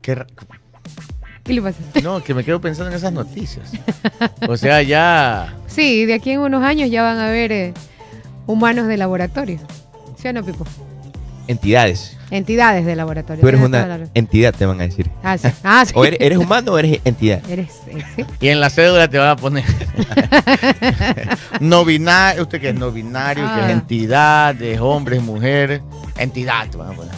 [0.00, 0.24] ¿Qué,
[1.44, 1.78] ¿Qué le pasa?
[2.02, 3.72] No, que me quedo pensando en esas noticias.
[4.48, 5.54] O sea, ya.
[5.66, 7.72] Sí, de aquí en unos años ya van a haber eh,
[8.46, 9.58] humanos de laboratorio.
[10.20, 10.66] ¿Sí o no, Pipo?
[11.48, 12.18] Entidades.
[12.30, 13.40] Entidades de laboratorio.
[13.40, 15.10] Tú eres una entidad, te van a decir.
[15.22, 15.48] Ah, sí.
[15.64, 15.92] Ah, sí.
[15.96, 17.42] O eres, eres, humano o eres entidad.
[17.50, 18.24] Eres, eh, ¿sí?
[18.40, 19.64] Y en la cédula te van a poner
[21.60, 23.56] no binario, usted que es no binario, ah.
[23.56, 25.82] que es entidad, es hombre, es mujer,
[26.16, 27.14] entidad a poner.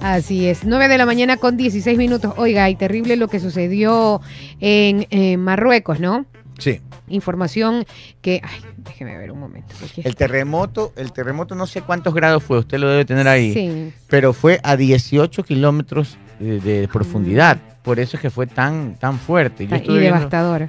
[0.00, 2.34] Así es, 9 de la mañana con 16 minutos.
[2.36, 4.20] Oiga, y terrible lo que sucedió
[4.60, 6.26] en, en Marruecos, ¿no?
[6.58, 6.80] Sí.
[7.08, 7.86] Información
[8.20, 9.74] que, ay, déjeme ver un momento.
[10.02, 13.52] El terremoto, el terremoto no sé cuántos grados fue, usted lo debe tener ahí.
[13.52, 13.92] Sí.
[14.08, 17.58] Pero fue a 18 kilómetros de, de profundidad.
[17.82, 19.66] Por eso es que fue tan, tan fuerte.
[19.66, 20.68] Yo y devastador.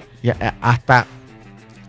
[0.62, 1.08] hasta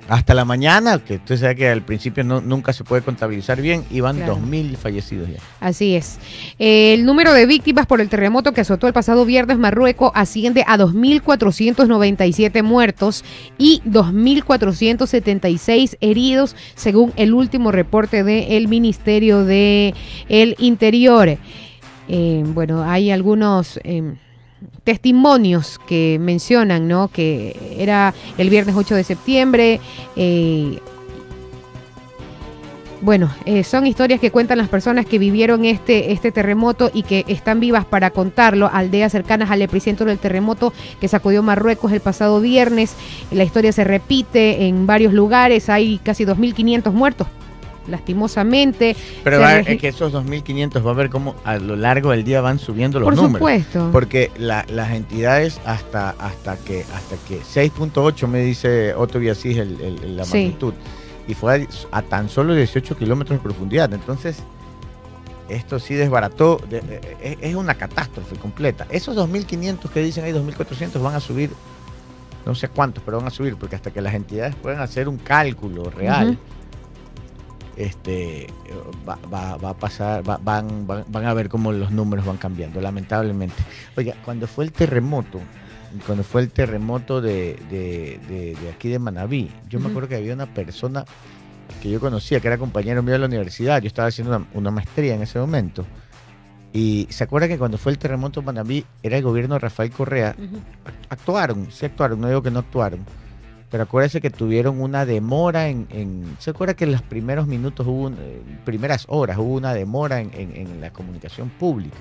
[0.08, 3.84] hasta la mañana, que usted sabe que al principio no, nunca se puede contabilizar bien,
[3.90, 4.38] iban claro.
[4.38, 5.36] 2.000 fallecidos ya.
[5.60, 6.18] Así es.
[6.58, 10.78] El número de víctimas por el terremoto que azotó el pasado viernes Marruecos asciende a
[10.78, 13.24] 2.497 muertos
[13.58, 19.94] y 2.476 heridos, según el último reporte del Ministerio del
[20.28, 21.36] el Interior.
[22.08, 23.78] Eh, bueno, hay algunos...
[23.84, 24.14] Eh,
[24.84, 27.08] testimonios que mencionan, ¿no?
[27.08, 29.80] Que era el viernes 8 de septiembre.
[30.16, 30.80] Eh,
[33.00, 37.24] Bueno, eh, son historias que cuentan las personas que vivieron este, este terremoto y que
[37.28, 38.68] están vivas para contarlo.
[38.72, 42.96] Aldeas cercanas al epicentro del terremoto que sacudió Marruecos el pasado viernes.
[43.30, 45.68] La historia se repite en varios lugares.
[45.68, 47.28] Hay casi 2.500 muertos
[47.88, 48.94] lastimosamente.
[49.24, 52.40] Pero va es que esos 2.500 va a ver cómo a lo largo del día
[52.40, 53.38] van subiendo los Por números.
[53.38, 53.88] supuesto.
[53.92, 59.80] Porque la- las entidades hasta hasta que hasta que 6.8 me dice Otto Villasís el,
[59.80, 60.38] el- la Sí.
[60.44, 60.74] magnitud
[61.26, 63.92] y fue a, a tan solo 18 kilómetros de profundidad.
[63.92, 64.42] Entonces
[65.48, 68.86] esto sí desbarató, de- de- es, es una catástrofe completa.
[68.90, 71.50] Esos 2.500 que dicen ahí, 2.400 van a subir,
[72.44, 75.16] no sé cuántos, pero van a subir, porque hasta que las entidades puedan hacer un
[75.16, 76.38] cálculo real.
[77.78, 78.48] Este
[79.08, 82.36] va, va- va a pasar, va- van, van, van a ver cómo los números van
[82.36, 83.56] cambiando, lamentablemente.
[83.96, 85.40] Oiga, cuando fue el terremoto,
[86.06, 90.16] cuando fue el terremoto de, de- de- de aquí de Manabí, yo me acuerdo que
[90.16, 91.04] había una persona
[91.82, 94.70] que yo conocía, que era compañero mío de la universidad, yo estaba haciendo una, una
[94.70, 95.86] maestría en ese momento.
[96.72, 99.90] Y se acuerda que cuando fue el terremoto en Manabí, era el gobierno de Rafael
[99.90, 100.34] Correa,
[101.08, 103.00] actuaron, sí actuaron, no digo que no actuaron,
[103.70, 107.86] pero acuérdese que tuvieron una demora en, en- ¿se acuerda que en los primeros minutos
[107.86, 111.96] hubo, un- eh, primeras horas hubo una demora en, en- en la comunicación pública?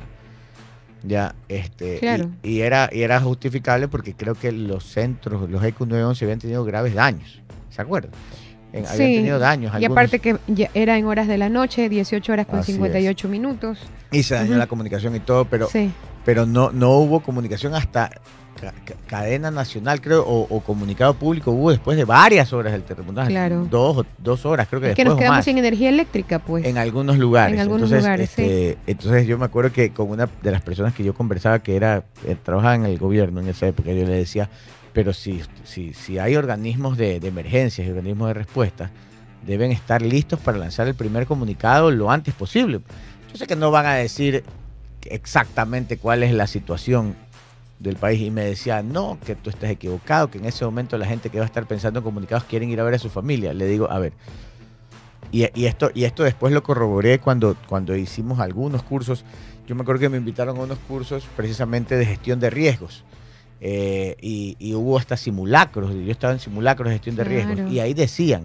[1.04, 2.30] Ya, este, y- Claro.
[2.44, 6.64] y, era, y era justificable porque creo que los centros, los EQ 911 habían tenido
[6.66, 8.12] graves daños, ¿se acuerdan?
[8.74, 9.72] En- habían Sí, tenido daños.
[9.74, 12.72] Y algunos, aparte que ya era en horas de la noche, 18 horas con Así
[12.72, 12.78] es.
[12.78, 13.80] 58 minutos.
[14.12, 15.92] y se dañó la comunicación y todo, pero sí.
[16.28, 18.10] Pero no, no hubo comunicación hasta
[18.60, 22.84] ca- ca- cadena nacional, creo, o, o comunicado público hubo después de varias horas del
[22.84, 23.24] terremoto.
[23.28, 23.66] Claro.
[23.72, 26.40] Dos, dos horas, creo que Es que después nos o quedamos más, sin energía eléctrica,
[26.40, 26.66] pues.
[26.66, 27.54] en algunos lugares.
[27.54, 28.42] En algunos entonces, lugares, sí.
[28.42, 31.78] este, entonces yo me acuerdo que con una de las personas que yo conversaba, que
[31.78, 34.50] era eh, trabajaba en el gobierno en esa época, yo le decía,
[34.92, 38.92] pero si, si, si hay organismos de, de emergencias y organismos de respuesta,
[39.46, 42.82] deben estar listos para lanzar el primer comunicado lo antes posible.
[43.32, 44.44] Yo sé que no van a decir
[45.06, 47.16] exactamente cuál es la situación
[47.80, 51.06] del país y me decía, no, que tú estás equivocado, que en ese momento la
[51.06, 53.54] gente que va a estar pensando en comunicados quieren ir a ver a su familia.
[53.54, 54.14] Le digo, a ver,
[55.32, 59.24] y, y esto, y esto después lo corroboré cuando, cuando hicimos algunos cursos.
[59.68, 63.04] Yo me acuerdo que me invitaron a unos cursos precisamente de gestión de riesgos.
[63.60, 65.94] eh, y, y hubo hasta simulacros.
[65.94, 67.72] Yo estaba en simulacros de gestión de riesgos.
[67.72, 68.44] Y ahí decían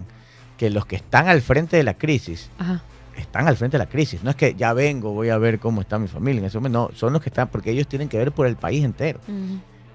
[0.59, 2.83] que los que están al frente de la crisis Ajá.
[3.17, 4.23] Están al frente de la crisis.
[4.23, 6.89] No es que ya vengo, voy a ver cómo está mi familia en ese momento.
[6.91, 9.21] No, son los que están, porque ellos tienen que ver por el país entero.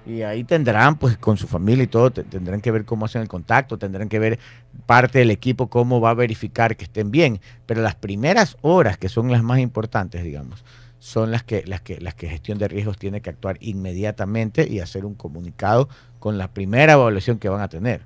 [0.06, 3.20] Y ahí tendrán, pues con su familia y todo, te- tendrán que ver cómo hacen
[3.20, 4.38] el contacto, tendrán que ver
[4.86, 7.40] parte del equipo cómo va a verificar que estén bien.
[7.66, 10.64] Pero las primeras horas, que son las más importantes, digamos,
[10.98, 14.80] son las que, las que, las que gestión de riesgos tiene que actuar inmediatamente y
[14.80, 15.88] hacer un comunicado
[16.18, 18.00] con la primera evaluación que van a tener.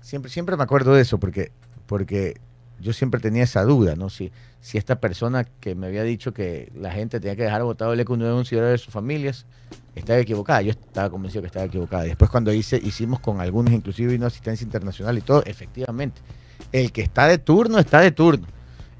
[0.00, 1.50] Siempre, siempre me acuerdo de eso, porque,
[1.86, 2.36] porque
[2.84, 4.10] yo siempre tenía esa duda, ¿no?
[4.10, 4.30] Si,
[4.60, 8.00] si esta persona que me había dicho que la gente tenía que dejar votado el
[8.00, 9.46] ECU 911 de sus familias,
[9.94, 10.60] estaba equivocada.
[10.60, 12.04] Yo estaba convencido que estaba equivocada.
[12.04, 16.20] Y después cuando hice, hicimos con algunos, inclusive vino asistencia internacional y todo, efectivamente,
[16.72, 18.46] el que está de turno está de turno.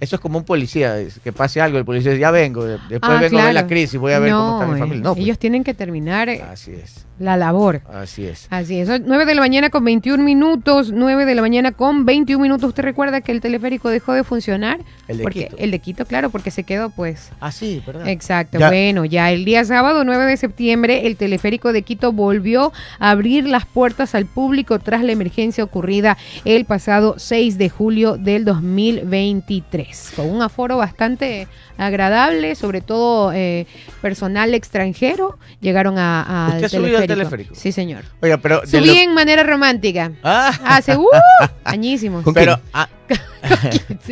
[0.01, 3.13] Eso es como un policía, que pase algo, el policía dice, ya vengo, de- después
[3.17, 5.03] Ah, vengo a ver la crisis, voy a ver cómo está mi eh, familia.
[5.05, 7.81] No, pues, ellos tienen que terminar eh, así es, la labor.
[7.93, 8.47] así es.
[8.51, 12.43] Así es, 9 de la mañana con 21 minutos, 9 de la mañana con 21
[12.43, 12.69] minutos.
[12.69, 14.81] ¿Usted recuerda que el teleférico dejó de funcionar?
[15.09, 15.57] El de porque, Quito.
[15.59, 18.09] El de Quito, claro, porque se quedó pues Ah, sí, ¿verdad?
[18.09, 18.69] Exacto, Ya.
[18.69, 23.47] bueno, ya el día sábado 9 de septiembre el teleférico de Quito volvió a abrir
[23.47, 29.84] las puertas al público tras la emergencia ocurrida el pasado 6 de julio del 2023,
[30.17, 33.67] con un aforo bastante agradable, sobre todo eh,
[34.03, 37.03] personal extranjero, llegaron a, a- al ¿Usted subido teleférico.
[37.13, 37.55] al teleférico?
[37.55, 38.05] Sí, señor.
[38.23, 38.67] Oiga, pero...
[38.67, 40.13] Subí lo- en manera romántica.
[40.23, 41.07] Ah, Hace uh,
[41.65, 42.25] añísimos.
[42.35, 42.61] pero...
[42.73, 42.89] ah.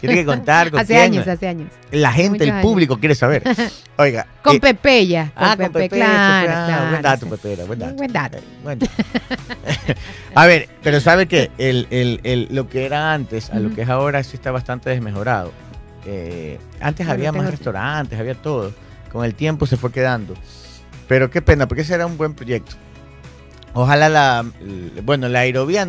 [0.00, 1.02] tiene que contar con hace quién.
[1.02, 1.68] años, hace años.
[1.90, 2.62] La gente, Muchos el años.
[2.62, 3.42] público quiere saber.
[3.98, 4.26] Oiga.
[4.42, 5.24] Con eh, Pepe ya.
[5.34, 7.30] Con Ah, Pepe, con Pepe, claro, ah, claro, Buen dato, sí.
[7.30, 7.94] Pepe, buen dato.
[7.94, 8.38] Buen dato.
[8.62, 8.92] Buen dato.
[10.34, 13.82] a ver, pero sabe que el, el- el- lo que era antes a lo que
[13.82, 15.52] es ahora sí está bastante desmejorado.
[16.06, 18.72] Eh, antes había más restaurantes, había todo.
[19.12, 20.34] Con el tiempo se fue quedando.
[21.08, 22.76] Pero qué pena, porque ese era un buen proyecto.
[23.72, 24.44] Ojalá la,
[25.04, 25.86] bueno, la aerovía,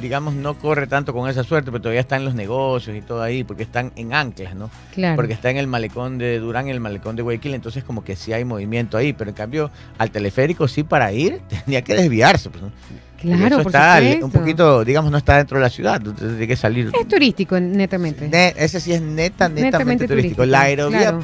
[0.00, 3.44] digamos, no corre tanto con esa suerte, pero todavía están los negocios y todo ahí,
[3.44, 4.70] porque están en anclas, ¿no?
[4.94, 5.16] Claro.
[5.16, 8.16] porque está en el malecón de Durán y el malecón de Guayaquil, entonces como que
[8.16, 12.48] sí hay movimiento ahí, pero en cambio al teleférico sí para ir tenía que desviarse.
[12.50, 12.62] Pues,
[13.20, 14.26] Claro, eso por está supuesto.
[14.26, 16.90] un poquito, digamos, no está dentro de la ciudad, entonces tiene que salir.
[16.98, 18.26] Es turístico, netamente.
[18.26, 20.44] Ne- ese sí es neta, netamente, Netamente turístico.
[20.44, 21.20] La aerovía, claro.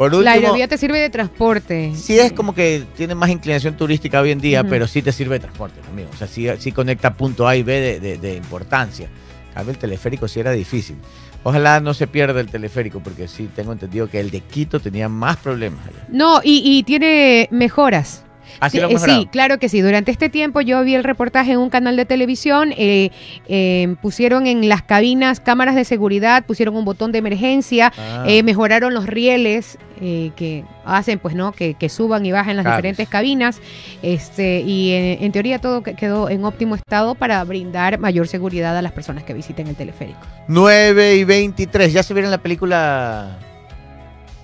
[0.00, 1.92] Por último, La aerovía te sirve de transporte.
[1.94, 5.34] sí es como que tiene más inclinación turística hoy en día, pero sí te sirve
[5.34, 6.08] de transporte también.
[6.10, 9.10] O sea, sí, sí conecta punto A y B de, de- de importancia.
[9.52, 10.96] Cambio, el teleférico sí era difícil.
[11.42, 15.10] Ojalá no se pierda el teleférico, porque sí tengo entendido que el de Quito tenía
[15.10, 15.80] más problemas.
[15.86, 16.06] allá.
[16.08, 18.24] No, y, y tiene mejoras.
[18.58, 19.80] ¿Ah, sí lo eh, sí, claro que sí.
[19.80, 23.10] Durante este tiempo yo vi el reportaje en un canal de televisión, eh,
[23.48, 28.24] eh, pusieron en las cabinas cámaras de seguridad, pusieron un botón de emergencia, Ah.
[28.26, 31.52] eh, mejoraron los rieles eh, que hacen, pues, ¿no?
[31.52, 33.60] Que, que suban y bajen las diferentes cabinas.
[34.02, 38.76] Este, y en, en teoría todo que- quedó en óptimo estado para brindar mayor seguridad
[38.78, 40.20] a las personas que visiten el teleférico.
[40.48, 41.92] 9 y 23.
[41.92, 43.36] ¿Ya se vieron la película?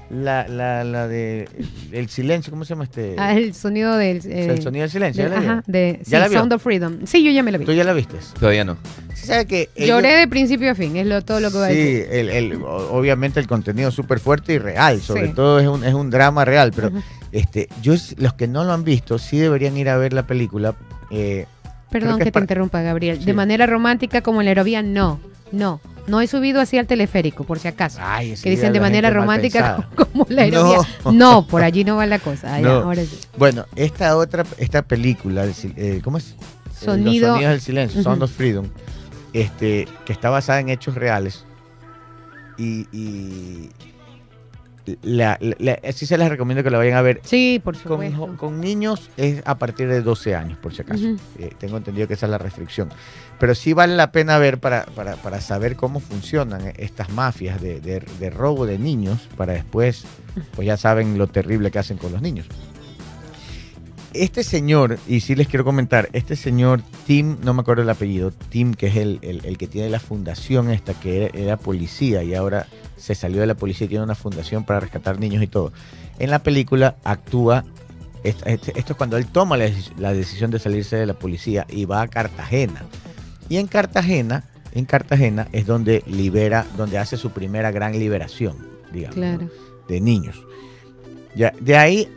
[0.08, 1.48] La, la, la de
[1.90, 3.16] El Silencio, ¿cómo se llama este?
[3.18, 4.18] Ah, el sonido del...
[4.24, 5.24] el eh, sonido del silencio.
[5.24, 5.64] del- ¿Ya la ajá, vieron?
[5.66, 6.38] de ¿Ya sí, la vio?
[6.38, 6.98] Sound of Freedom.
[7.06, 7.64] Sí, yo ya me la vi.
[7.64, 8.16] ¿Tú ya la viste?
[8.38, 8.76] Todavía no.
[9.14, 11.66] Sí, sabe que ellos- Lloré de principio a fin, es lo, todo lo que voy
[11.66, 12.06] a Sí, decir.
[12.12, 15.32] el, el- o- obviamente el contenido es súper fuerte y real, sobre Sí.
[15.34, 16.92] todo es un, es un drama real, pero
[17.32, 20.76] este, yo los que no lo han visto sí deberían ir a ver la película.
[21.10, 21.46] eh,
[21.90, 23.18] Perdón que te interrumpa, Gabriel.
[23.18, 23.24] Sí.
[23.24, 25.18] De manera romántica como en la aerovía, no.
[25.52, 25.80] No.
[26.06, 27.98] No he subido así al teleférico, por si acaso.
[28.00, 30.78] ay, que dicen de manera romántica como, como la aerovía.
[31.04, 31.12] No.
[31.12, 31.46] No.
[31.46, 32.60] por allí no va la cosa.
[32.60, 32.74] Ya, No.
[32.82, 33.18] ahora sí.
[33.36, 35.44] Bueno, esta otra, esta película,
[35.76, 36.30] eh, ¿cómo es?
[36.30, 38.24] Eh, Sonido- Los sonidos del silencio, Sound Ujú.
[38.24, 38.66] of Freedom,
[39.32, 41.44] este, que está basada en hechos reales.
[42.58, 43.70] Y, y
[45.02, 47.20] la, la- la- sí se les recomiendo que la vayan a ver.
[47.24, 48.36] Sí, por supuesto.
[48.36, 51.04] con niños es a partir de 12 años, por si acaso.
[51.38, 52.88] Eh, tengo entendido que esa es la restricción.
[53.38, 57.80] Pero sí vale la pena ver para, para, para saber cómo funcionan estas mafias de,
[57.80, 60.04] de- de robo de niños, para después,
[60.54, 62.46] pues ya saben lo terrible que hacen con los niños.
[64.12, 68.30] Este señor, y sí les quiero comentar, este señor Tim, no me acuerdo el apellido,
[68.48, 72.22] Tim, que es el, el- el que tiene la fundación esta, que era, era policía
[72.22, 72.66] y ahora
[72.96, 75.72] se salió de la policía y tiene una fundación para rescatar niños y todo.
[76.18, 77.64] En la película actúa,
[78.24, 81.66] est- esto es cuando él toma la, deci- la decisión de salirse de la policía
[81.68, 82.82] y va a Cartagena.
[83.48, 88.56] Y en Cartagena, en Cartagena es donde libera, donde hace su primera gran liberación,
[88.92, 89.22] digamos, ¿no?
[89.22, 89.50] Claro.
[89.88, 90.42] de niños.
[91.34, 92.08] Ya, de ahí,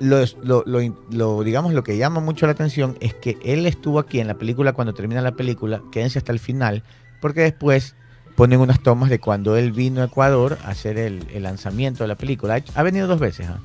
[0.00, 4.18] los- lo, lo, digamos, lo que llama mucho la atención es que él estuvo aquí
[4.18, 6.82] en la película, cuando termina la película, quédense hasta el final,
[7.20, 7.94] porque después
[8.36, 12.08] ponen unas tomas de cuando él vino a Ecuador a hacer el, el lanzamiento de
[12.08, 12.62] la película.
[12.74, 13.46] Ha, venido dos veces.
[13.48, 13.60] ¿ah?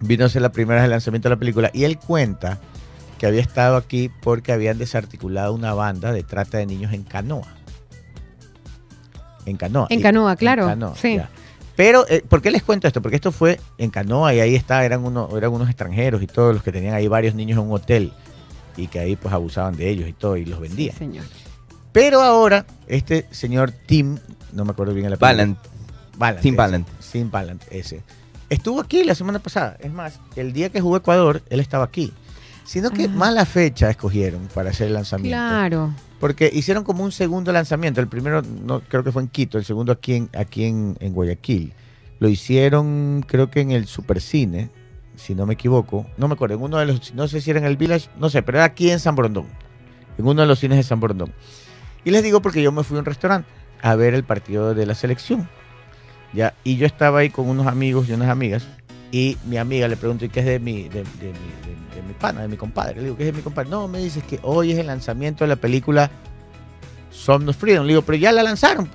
[0.00, 2.58] Vino a hacer la primera vez el lanzamiento de la película y él cuenta
[3.18, 7.46] que había estado aquí porque habían desarticulado una banda de trata de niños en canoa.
[9.46, 9.86] En canoa.
[9.90, 11.16] En Y- canoa, en claro, canoa, sí.
[11.16, 11.30] ya.
[11.76, 13.02] Pero, eh, ¿por qué les cuento esto?
[13.02, 16.54] Porque esto fue en canoa y ahí está, eran, uno, eran unos extranjeros y todos
[16.54, 18.12] los que tenían ahí varios niños en un hotel
[18.78, 20.92] y que ahí pues abusaban de ellos y todo y los vendían.
[20.92, 21.24] Sí, señor.
[21.96, 24.18] Pero ahora, este señor Tim,
[24.52, 25.56] no me acuerdo bien el apellido.
[26.18, 26.42] Ballant.
[26.42, 26.54] Tim.
[26.54, 26.86] Ballant.
[27.10, 28.02] Tim Ballant, ese.
[28.50, 29.78] Estuvo aquí la semana pasada.
[29.80, 32.12] Es más, el día que jugó Ecuador, él estaba aquí.
[32.66, 33.08] Sino que Ah.
[33.08, 35.38] mala fecha escogieron para hacer el lanzamiento.
[35.38, 35.94] Claro.
[36.20, 38.02] Porque hicieron como un segundo lanzamiento.
[38.02, 41.14] El primero no creo que fue en Quito, el segundo aquí en, aquí en, en
[41.14, 41.72] Guayaquil.
[42.18, 44.68] Lo hicieron creo que en el Supercine,
[45.16, 46.04] si no me equivoco.
[46.18, 48.28] No me acuerdo, en uno de los, no sé si era en el Village, no
[48.28, 49.46] sé, pero era aquí en San Borondón.
[50.18, 51.32] En uno de los cines de San Borondón.
[52.06, 53.48] Y les digo porque yo me fui a un restaurante
[53.82, 55.46] a ver el partido de la selección.
[56.32, 58.66] Ya, y yo estaba ahí con unos amigos y unas amigas.
[59.10, 62.02] Y mi amiga le pregunto, ¿y qué es de mi, de, de mi, de- de
[62.06, 62.96] mi pana, de mi compadre?
[62.96, 63.70] Le digo, ¿qué es de mi compadre?
[63.70, 66.10] No, me dices que hoy es el lanzamiento de la película
[67.10, 67.84] Sound of Freedom.
[67.84, 68.88] Le digo, pero ya la lanzaron.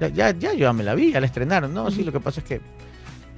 [0.00, 1.72] Ya, ya, ya, yo ya me la vi, ya la estrenaron.
[1.74, 2.60] No, sí, lo que pasa es que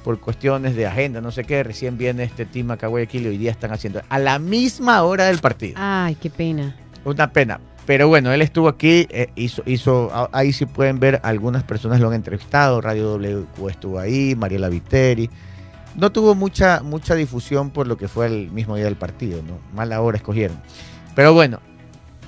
[0.04, 3.28] por cuestiones de agenda, no sé qué, recién viene este team acá a Guayaquil y
[3.28, 5.74] hoy día están haciendo a la misma hora del partido.
[5.78, 6.76] Ay, qué pena.
[7.04, 7.60] Una pena.
[7.87, 12.09] Pero bueno, él estuvo aquí, eh, hizo, hizo, ahí sí pueden ver, algunas personas lo
[12.09, 15.30] han entrevistado, Radio W estuvo ahí, Mariela Viteri.
[15.95, 19.59] No tuvo mucha, mucha difusión por lo que fue el mismo día del partido, ¿no?
[19.74, 20.59] Mala hora escogieron.
[21.14, 21.61] Pero bueno,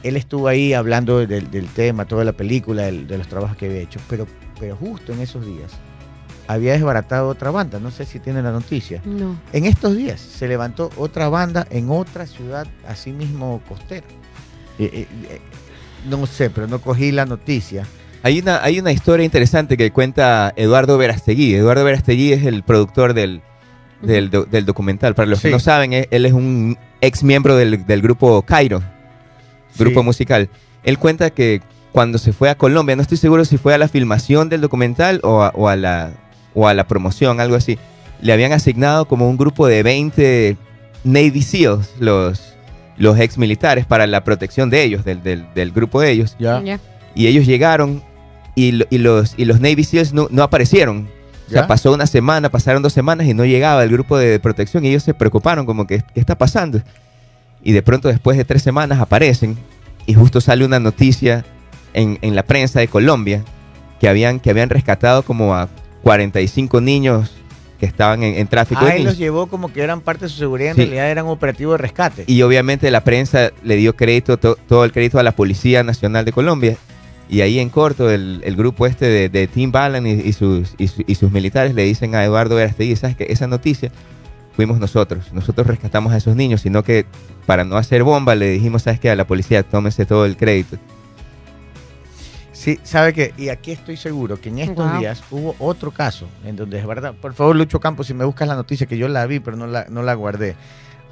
[0.05, 3.67] él estuvo ahí hablando del, del tema, toda la película, del- de los trabajos que
[3.67, 3.99] había hecho.
[4.09, 4.27] Pero,
[4.61, 5.73] pero justo en esos días
[6.47, 9.03] había desbaratado otra banda, no sé si tienen la noticia.
[9.05, 9.37] No.
[9.53, 14.07] En estos días se levantó otra banda en otra ciudad, así mismo costera.
[14.79, 15.41] Eh, eh, eh,
[16.09, 17.85] no sé, pero no cogí la noticia.
[18.23, 21.55] Hay una, hay una historia interesante que cuenta Eduardo Verastegui.
[21.55, 23.43] Eduardo Verastegui es el productor del,
[24.03, 25.15] del, do- del documental.
[25.15, 25.49] Para los Sí.
[25.49, 28.83] que no saben, él es un ex miembro del, del grupo Cairo,
[29.79, 30.05] grupo Sí.
[30.07, 30.49] musical.
[30.85, 31.61] Él cuenta que
[31.93, 35.21] cuando se fue a Colombia, no estoy seguro si fue a la filmación del documental
[35.25, 36.13] o a, o a la,
[36.55, 37.79] o a la promoción, algo así,
[38.21, 40.57] le habían asignado como un grupo de 20
[41.05, 42.55] Navy SEALs, los,
[42.99, 46.37] los ex militares, para la protección de ellos, del, del- del grupo de ellos.
[47.15, 48.03] Y ellos llegaron
[48.55, 51.09] y, lo- y los, y los Navy SEALs no, no aparecieron.
[51.47, 51.67] O sea, ¿Ya?
[51.67, 55.03] pasó una semana, pasaron dos semanas y no llegaba el grupo de protección y ellos
[55.03, 56.83] se preocuparon como que, ¿qué está pasando?
[57.63, 59.57] Y de pronto después de tres semanas aparecen
[60.05, 61.45] y justo sale una noticia
[61.95, 63.45] en, en la prensa de Colombia
[64.01, 65.69] que habían, que habían rescatado como a
[66.03, 67.33] 45 niños
[67.79, 68.81] que estaban en, en tráfico.
[68.85, 70.81] Ah, él los llevó como que eran parte de su seguridad, en Sí.
[70.83, 72.25] realidad eran operativos de rescate.
[72.27, 76.25] Y obviamente la prensa le dio crédito, to- todo el crédito a la Policía Nacional
[76.25, 76.77] de Colombia.
[77.31, 80.75] Y ahí en corto, el, el grupo este de, de Tim Ballan y, y sus,
[80.79, 83.27] y, su- y sus militares le dicen a Eduardo Verastegui, ¿sabes qué?
[83.29, 83.93] Esa noticia
[84.57, 85.33] fuimos nosotros.
[85.33, 87.05] Nosotros rescatamos a esos niños, sino que
[87.47, 89.11] para no hacer bomba le dijimos, ¿sabes qué?
[89.11, 90.79] A la policía, tómense todo el crédito.
[92.59, 94.99] Sí, sabe que, y aquí estoy seguro que en estos Wow.
[94.99, 97.15] días hubo otro caso en donde es verdad.
[97.15, 99.69] Por favor, Lucho Campos, si me buscas la noticia, que yo la vi, pero no
[99.69, 100.57] la, no la guardé.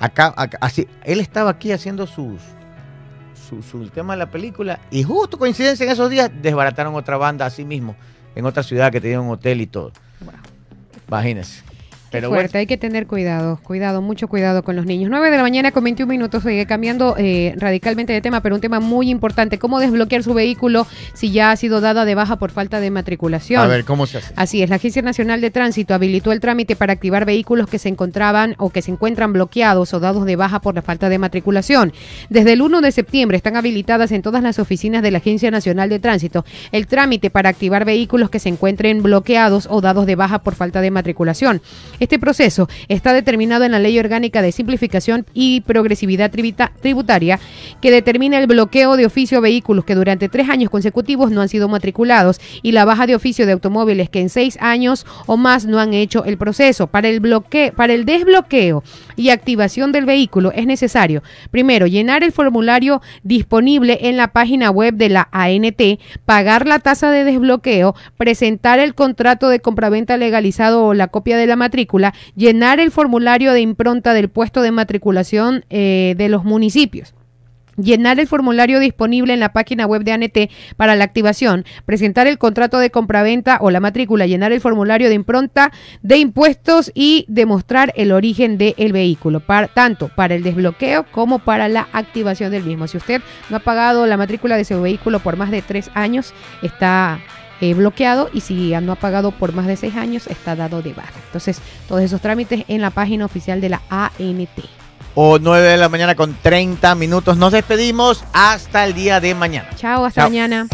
[0.00, 2.40] Acá, acá- así, él estaba aquí haciendo sus,
[3.48, 7.46] su, su tema de la película y justo coincidencia en esos días desbarataron otra banda
[7.46, 7.94] así mismo,
[8.34, 9.92] en otra ciudad que tenía un hotel y todo.
[10.22, 10.32] Wow.
[11.06, 11.62] Imagínense.
[12.10, 15.10] Pero fuerte, hay que tener cuidado, cuidado, mucho cuidado con los niños.
[15.10, 18.60] 9 de la mañana con 21 minutos, sigue cambiando eh, radicalmente de tema, pero un
[18.60, 22.50] tema muy importante, cómo desbloquear su vehículo si ya ha sido dada de baja por
[22.50, 23.62] falta de matriculación.
[23.62, 24.32] a ver, ¿cómo se hace?
[24.36, 27.88] Así es, la Agencia Nacional de Tránsito habilitó el trámite para activar vehículos que se
[27.88, 31.92] encontraban o que se encuentran bloqueados o dados de baja por la falta de matriculación.
[32.28, 35.88] Desde el 1 de septiembre están habilitadas en todas las oficinas de la Agencia Nacional
[35.88, 40.40] de Tránsito el trámite para activar vehículos que se encuentren bloqueados o dados de baja
[40.40, 41.60] por falta de matriculación.
[42.00, 47.40] Este proceso está determinado en la Ley Orgánica de Simplificación y Progresividad Tributaria
[47.80, 51.48] que determina el bloqueo de oficio a vehículos que durante tres años consecutivos no han
[51.48, 55.64] sido matriculados y la baja de oficio de automóviles que en seis años o más
[55.64, 56.86] no han hecho el proceso.
[56.86, 58.82] Para el bloqueo, para el desbloqueo
[59.16, 64.94] y activación del vehículo es necesario, primero, llenar el formulario disponible en la página web
[64.94, 65.80] de la ANT,
[66.24, 71.46] pagar la tasa de desbloqueo, presentar el contrato de compraventa legalizado o la copia de
[71.46, 77.14] la matrícula, llenar el formulario de impronta del puesto de matriculación eh, de los municipios.
[77.76, 80.38] Llenar el formulario disponible en la página web de ANT
[80.76, 85.14] para la activación, presentar el contrato de compraventa o la matrícula, llenar el formulario de
[85.14, 85.72] impronta
[86.02, 91.68] de impuestos y demostrar el origen del vehículo, para, tanto para el desbloqueo como para
[91.68, 92.86] la activación del mismo.
[92.86, 93.20] Si usted
[93.50, 97.20] no ha pagado la matrícula de su vehículo por más de tres años, está
[97.60, 100.92] eh, bloqueado y si no ha pagado por más de seis años, está dado de
[100.92, 101.20] baja.
[101.26, 104.85] Entonces, todos esos trámites en la página oficial de la ANT.
[105.18, 107.38] O 9 de la mañana con 30 minutos.
[107.38, 109.70] Nos despedimos hasta el día de mañana.
[109.74, 110.30] Chao, hasta Chao.
[110.30, 110.68] mañana.